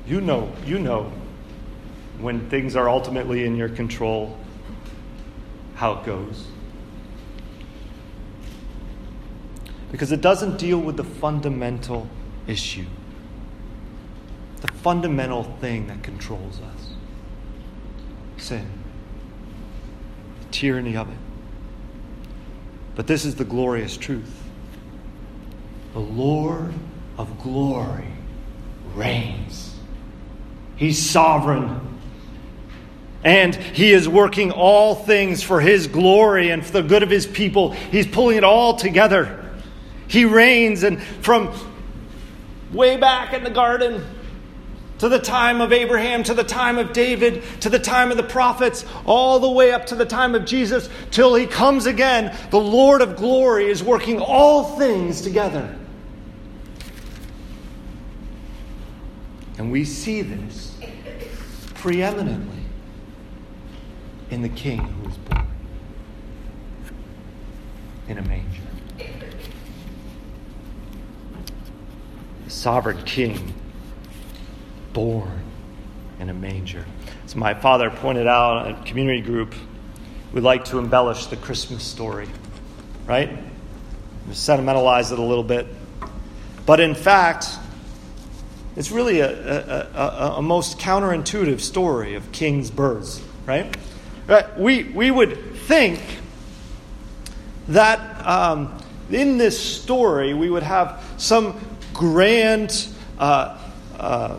You 0.06 0.20
know, 0.20 0.52
you 0.64 0.78
know 0.78 1.12
when 2.20 2.48
things 2.48 2.76
are 2.76 2.88
ultimately 2.88 3.44
in 3.44 3.56
your 3.56 3.68
control 3.68 4.36
how 5.74 5.94
it 5.94 6.06
goes. 6.06 6.46
Because 9.90 10.12
it 10.12 10.20
doesn't 10.20 10.58
deal 10.58 10.78
with 10.78 10.96
the 10.96 11.04
fundamental 11.04 12.08
issue, 12.46 12.86
the 14.60 14.72
fundamental 14.74 15.42
thing 15.42 15.88
that 15.88 16.02
controls 16.02 16.60
us 16.60 16.92
sin, 18.36 18.66
the 20.40 20.52
tyranny 20.52 20.96
of 20.96 21.10
it. 21.10 21.18
But 22.94 23.08
this 23.08 23.24
is 23.24 23.34
the 23.34 23.44
glorious 23.44 23.96
truth 23.96 24.47
the 25.92 26.00
Lord 26.00 26.72
of 27.16 27.42
glory 27.42 28.08
reigns. 28.94 29.74
He's 30.76 31.10
sovereign. 31.10 31.80
And 33.24 33.54
he 33.54 33.92
is 33.92 34.08
working 34.08 34.52
all 34.52 34.94
things 34.94 35.42
for 35.42 35.60
his 35.60 35.88
glory 35.88 36.50
and 36.50 36.64
for 36.64 36.72
the 36.72 36.82
good 36.82 37.02
of 37.02 37.10
his 37.10 37.26
people. 37.26 37.72
He's 37.72 38.06
pulling 38.06 38.36
it 38.36 38.44
all 38.44 38.76
together. 38.76 39.44
He 40.06 40.24
reigns, 40.24 40.84
and 40.84 41.02
from 41.02 41.52
way 42.72 42.96
back 42.96 43.34
in 43.34 43.44
the 43.44 43.50
garden 43.50 44.04
to 44.98 45.08
the 45.08 45.18
time 45.18 45.60
of 45.60 45.72
Abraham, 45.72 46.22
to 46.24 46.34
the 46.34 46.44
time 46.44 46.78
of 46.78 46.92
David, 46.92 47.42
to 47.60 47.70
the 47.70 47.78
time 47.78 48.10
of 48.10 48.16
the 48.16 48.22
prophets, 48.22 48.84
all 49.04 49.38
the 49.38 49.50
way 49.50 49.72
up 49.72 49.86
to 49.86 49.94
the 49.94 50.06
time 50.06 50.34
of 50.34 50.44
Jesus, 50.44 50.88
till 51.10 51.34
he 51.34 51.46
comes 51.46 51.86
again, 51.86 52.36
the 52.50 52.58
Lord 52.58 53.00
of 53.00 53.16
glory 53.16 53.66
is 53.66 53.82
working 53.82 54.20
all 54.20 54.76
things 54.76 55.20
together. 55.20 55.77
And 59.58 59.72
we 59.72 59.84
see 59.84 60.22
this 60.22 60.78
preeminently 61.74 62.62
in 64.30 64.42
the 64.42 64.48
King 64.48 64.78
who 64.78 65.08
was 65.08 65.16
born 65.16 65.46
in 68.06 68.18
a 68.18 68.22
manger. 68.22 68.62
The 72.44 72.50
sovereign 72.50 73.02
King 73.04 73.52
born 74.92 75.42
in 76.20 76.30
a 76.30 76.34
manger. 76.34 76.84
As 77.24 77.34
my 77.34 77.52
father 77.52 77.90
pointed 77.90 78.26
out 78.26 78.68
at 78.68 78.86
community 78.86 79.20
group, 79.20 79.54
we 80.32 80.40
like 80.40 80.64
to 80.66 80.78
embellish 80.78 81.26
the 81.26 81.36
Christmas 81.36 81.82
story, 81.82 82.28
right? 83.06 83.30
We 84.28 84.34
sentimentalize 84.34 85.10
it 85.10 85.18
a 85.18 85.22
little 85.22 85.44
bit. 85.44 85.66
But 86.64 86.80
in 86.80 86.94
fact, 86.94 87.48
it's 88.78 88.92
really 88.92 89.18
a, 89.18 89.28
a, 89.28 89.88
a, 89.92 90.34
a 90.36 90.42
most 90.42 90.78
counterintuitive 90.78 91.58
story 91.58 92.14
of 92.14 92.30
king's 92.30 92.70
births, 92.70 93.20
right? 93.44 93.76
We, 94.56 94.84
we 94.84 95.10
would 95.10 95.56
think 95.62 96.00
that 97.66 98.24
um, 98.24 98.80
in 99.10 99.36
this 99.36 99.58
story 99.58 100.32
we 100.32 100.48
would 100.48 100.62
have 100.62 101.02
some 101.16 101.58
grand 101.92 102.86
uh, 103.18 103.58
uh, 103.98 104.38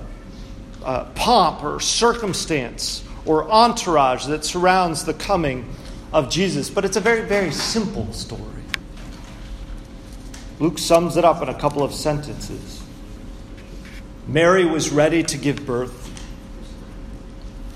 uh, 0.86 1.04
pomp 1.16 1.62
or 1.62 1.82
circumstance 1.82 3.04
or 3.26 3.52
entourage 3.52 4.26
that 4.28 4.46
surrounds 4.46 5.04
the 5.04 5.14
coming 5.14 5.70
of 6.14 6.30
Jesus, 6.30 6.70
but 6.70 6.86
it's 6.86 6.96
a 6.96 7.02
very, 7.02 7.28
very 7.28 7.52
simple 7.52 8.12
story. 8.14 8.42
Luke 10.60 10.78
sums 10.78 11.18
it 11.18 11.26
up 11.26 11.42
in 11.42 11.50
a 11.50 11.60
couple 11.60 11.84
of 11.84 11.94
sentences. 11.94 12.79
Mary 14.28 14.66
was 14.66 14.92
ready 14.92 15.24
to 15.24 15.38
give 15.38 15.66
birth. 15.66 16.08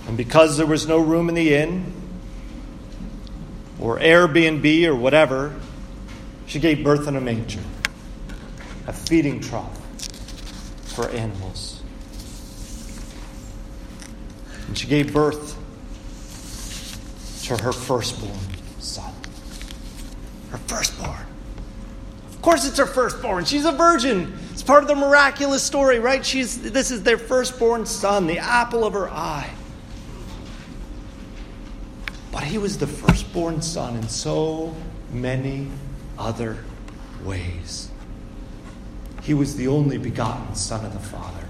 And 0.07 0.17
because 0.17 0.57
there 0.57 0.65
was 0.67 0.87
no 0.87 0.99
room 0.99 1.29
in 1.29 1.35
the 1.35 1.55
inn, 1.55 1.93
or 3.79 3.99
Airbnb, 3.99 4.87
or 4.87 4.95
whatever, 4.95 5.55
she 6.45 6.59
gave 6.59 6.83
birth 6.83 7.07
in 7.07 7.15
a 7.15 7.21
manger, 7.21 7.61
a 8.87 8.93
feeding 8.93 9.39
trough 9.39 9.79
for 10.93 11.09
animals. 11.09 11.81
And 14.67 14.77
she 14.77 14.87
gave 14.87 15.13
birth 15.13 15.57
to 17.45 17.57
her 17.57 17.71
firstborn 17.73 18.39
son. 18.79 19.13
Her 20.51 20.57
firstborn. 20.57 21.25
Of 22.29 22.41
course, 22.41 22.67
it's 22.67 22.77
her 22.77 22.85
firstborn. 22.85 23.45
She's 23.45 23.65
a 23.65 23.71
virgin. 23.71 24.37
It's 24.63 24.69
part 24.69 24.83
of 24.83 24.87
the 24.87 24.95
miraculous 24.95 25.61
story, 25.61 25.99
right? 25.99 26.25
She's, 26.25 26.71
this 26.71 26.89
is 26.89 27.03
their 27.03 27.17
firstborn 27.17 27.85
son, 27.85 28.27
the 28.27 28.37
apple 28.37 28.85
of 28.85 28.93
her 28.93 29.09
eye. 29.09 29.49
But 32.31 32.43
he 32.43 32.57
was 32.57 32.77
the 32.77 32.87
firstborn 32.87 33.61
son 33.61 33.97
in 33.97 34.07
so 34.07 34.73
many 35.11 35.67
other 36.17 36.59
ways. 37.25 37.89
He 39.23 39.33
was 39.33 39.57
the 39.57 39.67
only 39.67 39.97
begotten 39.97 40.55
Son 40.55 40.85
of 40.85 40.93
the 40.93 40.99
Father. 40.99 41.45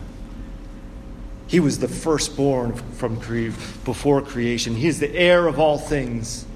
He 1.45 1.59
was 1.59 1.77
the 1.77 1.87
firstborn 1.87 2.73
from 2.73 3.21
cre- 3.21 3.55
before 3.85 4.23
creation. 4.23 4.73
He 4.73 4.87
is 4.87 4.99
the 4.99 5.15
heir 5.15 5.45
of 5.45 5.59
all 5.59 5.77
things. 5.77 6.47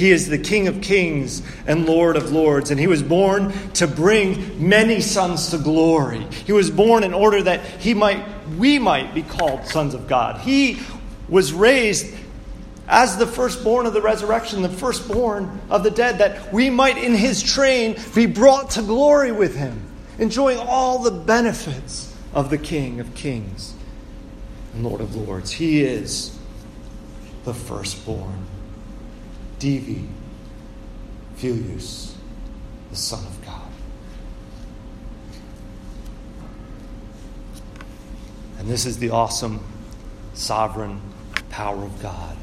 He 0.00 0.12
is 0.12 0.28
the 0.28 0.38
King 0.38 0.66
of 0.66 0.80
kings 0.80 1.42
and 1.66 1.84
Lord 1.84 2.16
of 2.16 2.32
lords, 2.32 2.70
and 2.70 2.80
he 2.80 2.86
was 2.86 3.02
born 3.02 3.52
to 3.74 3.86
bring 3.86 4.66
many 4.66 5.02
sons 5.02 5.50
to 5.50 5.58
glory. 5.58 6.26
He 6.46 6.52
was 6.52 6.70
born 6.70 7.04
in 7.04 7.12
order 7.12 7.42
that 7.42 7.62
he 7.80 7.92
might 7.92 8.24
we 8.56 8.78
might 8.78 9.12
be 9.14 9.22
called 9.22 9.66
sons 9.66 9.92
of 9.92 10.08
God. 10.08 10.40
He 10.40 10.80
was 11.28 11.52
raised 11.52 12.14
as 12.88 13.18
the 13.18 13.26
firstborn 13.26 13.84
of 13.84 13.92
the 13.92 14.00
resurrection, 14.00 14.62
the 14.62 14.70
firstborn 14.70 15.60
of 15.68 15.84
the 15.84 15.90
dead, 15.90 16.16
that 16.16 16.50
we 16.50 16.70
might 16.70 16.96
in 16.96 17.14
his 17.14 17.42
train 17.42 17.94
be 18.14 18.24
brought 18.24 18.70
to 18.70 18.82
glory 18.82 19.32
with 19.32 19.54
him, 19.54 19.84
enjoying 20.18 20.58
all 20.58 21.00
the 21.00 21.10
benefits 21.10 22.16
of 22.32 22.48
the 22.48 22.56
King 22.56 23.00
of 23.00 23.14
kings 23.14 23.74
and 24.72 24.82
Lord 24.82 25.02
of 25.02 25.14
lords. 25.14 25.52
He 25.52 25.82
is 25.82 26.38
the 27.44 27.52
firstborn, 27.52 28.46
Divi 29.60 30.08
Filius, 31.36 32.16
the 32.90 32.96
Son 32.96 33.24
of 33.24 33.44
God. 33.44 33.68
And 38.58 38.68
this 38.68 38.84
is 38.84 38.98
the 38.98 39.10
awesome, 39.10 39.64
sovereign 40.34 41.00
power 41.48 41.82
of 41.82 42.00
God 42.02 42.36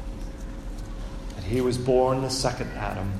That 1.36 1.44
he 1.44 1.60
was 1.60 1.78
born 1.78 2.22
the 2.22 2.30
second 2.30 2.70
Adam, 2.72 3.12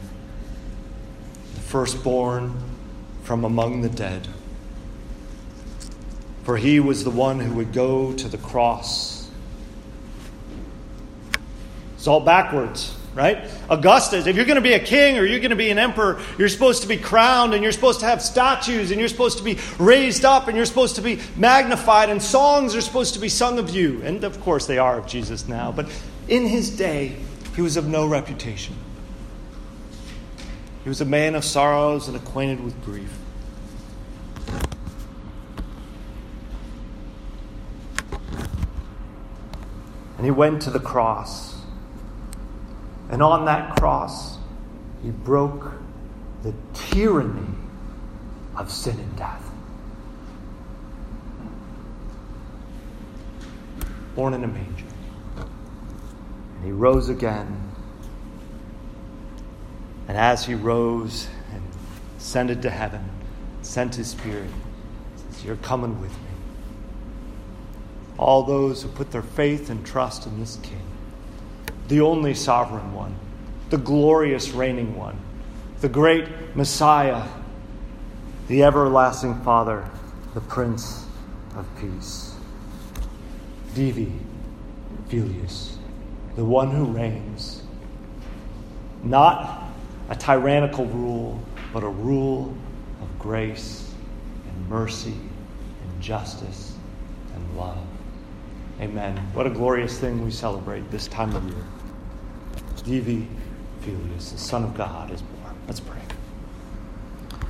the 1.55 1.61
firstborn 1.61 2.57
from 3.23 3.45
among 3.45 3.83
the 3.83 3.89
dead. 3.89 4.27
For 6.43 6.57
he 6.57 6.81
was 6.81 7.05
the 7.05 7.11
one 7.11 7.39
who 7.39 7.55
would 7.55 7.73
go 7.73 8.13
to 8.15 8.29
the 8.29 8.39
cross. 8.39 9.31
It's 11.95 12.07
all 12.07 12.21
backwards, 12.21 12.98
right? 13.15 13.51
Augustus, 13.69 14.27
if 14.27 14.37
you're 14.37 14.45
going 14.45 14.57
to 14.57 14.63
be 14.63 14.75
a 14.75 14.81
king 14.81 15.19
or 15.19 15.25
you're 15.25 15.41
going 15.41 15.51
to 15.51 15.57
be 15.57 15.71
an 15.71 15.79
emperor, 15.79 16.21
you're 16.39 16.49
supposed 16.49 16.83
to 16.83 16.89
be 16.89 16.97
crowned 16.97 17.55
and 17.55 17.63
you're 17.63 17.73
supposed 17.73 18.01
to 18.01 18.07
have 18.07 18.23
statues 18.23 18.91
and 18.91 19.01
you're 19.01 19.09
supposed 19.09 19.39
to 19.39 19.45
be 19.45 19.59
raised 19.79 20.25
up 20.25 20.49
and 20.49 20.57
you're 20.57 20.67
supposed 20.67 20.97
to 20.97 21.03
be 21.03 21.19
magnified 21.37 22.11
and 22.11 22.23
songs 22.23 22.75
are 22.75 22.81
supposed 22.81 23.15
to 23.15 23.21
be 23.21 23.29
sung 23.29 23.59
of 23.59 23.71
you. 23.71 24.03
And 24.03 24.25
of 24.25 24.41
course, 24.41 24.67
they 24.67 24.79
are 24.79 24.99
of 24.99 25.07
Jesus 25.07 25.49
now. 25.49 25.73
But 25.73 25.91
in 26.29 26.47
his 26.47 26.77
day, 26.77 27.17
he 27.57 27.63
was 27.63 27.77
of 27.77 27.89
no 27.89 28.07
reputation. 28.07 28.77
He 30.85 30.89
was 30.89 31.01
a 31.01 31.05
man 31.05 31.35
of 31.35 31.45
sorrows 31.45 32.09
and 32.09 32.17
acquainted 32.17 32.63
with 32.63 32.83
grief. 32.85 33.13
And 40.17 40.25
he 40.25 40.31
went 40.31 40.63
to 40.63 40.71
the 40.71 40.81
cross. 40.81 41.58
And 43.11 43.23
on 43.23 43.47
that 43.47 43.77
cross, 43.77 44.39
he 45.03 45.11
broke 45.11 45.73
the 46.43 46.55
tyranny 46.75 47.47
of 48.57 48.71
sin 48.71 48.99
and 48.99 49.17
death. 49.17 49.51
Born 54.15 54.35
in 54.35 54.45
a 54.45 54.49
manger. 54.49 54.85
And 56.57 56.65
he 56.65 56.73
rose 56.73 57.09
again. 57.09 57.69
And 60.09 60.17
as 60.17 60.45
he 60.45 60.55
rose 60.55 61.29
and 61.53 61.63
ascended 62.19 62.63
to 62.63 62.71
heaven, 62.71 63.09
sent 63.63 63.95
his 63.95 64.09
spirit, 64.09 64.51
says, 65.17 65.45
You're 65.45 65.57
coming 65.57 66.01
with 66.01 66.11
me. 66.11 66.29
All 68.19 68.43
those 68.43 68.83
who 68.83 68.89
put 68.89 69.13
their 69.13 69.23
faith 69.23 69.71
and 69.71 69.87
trust 69.87 70.27
in 70.27 70.41
this 70.41 70.59
king, 70.63 70.88
the 71.89 72.01
only 72.01 72.35
sovereign 72.35 72.93
one, 72.95 73.17
the 73.71 73.79
glorious 73.79 74.51
reigning 74.51 74.97
one, 74.97 75.19
the 75.81 75.89
great 75.89 76.29
Messiah, 76.55 77.27
the 78.47 78.63
everlasting 78.63 79.41
Father, 79.43 79.89
the 80.35 80.41
Prince 80.41 81.07
of 81.57 81.67
Peace. 81.81 82.35
Divi 83.75 84.13
Filius 85.09 85.79
the 86.39 86.45
one 86.45 86.71
who 86.71 86.85
reigns. 86.85 87.65
Not 89.03 89.65
a 90.09 90.15
tyrannical 90.15 90.87
rule, 90.87 91.43
but 91.73 91.83
a 91.83 91.89
rule 91.89 92.55
of 93.03 93.19
grace 93.19 93.93
and 94.49 94.69
mercy 94.69 95.15
and 95.15 96.01
justice 96.01 96.77
and 97.35 97.59
love. 97.59 97.85
Amen. 98.81 99.17
What 99.35 99.49
a 99.49 99.51
glorious 99.51 99.99
thing 99.99 100.25
we 100.25 100.31
celebrate 100.31 100.89
this 100.93 101.09
time 101.09 101.35
of 101.35 101.43
year. 101.43 101.65
Divi 102.89 103.29
Filius, 103.83 104.33
the 104.33 104.39
Son 104.39 104.65
of 104.65 104.75
God, 104.75 105.11
is 105.11 105.21
born. 105.21 105.55
Let's 105.67 105.79
pray. 105.79 105.98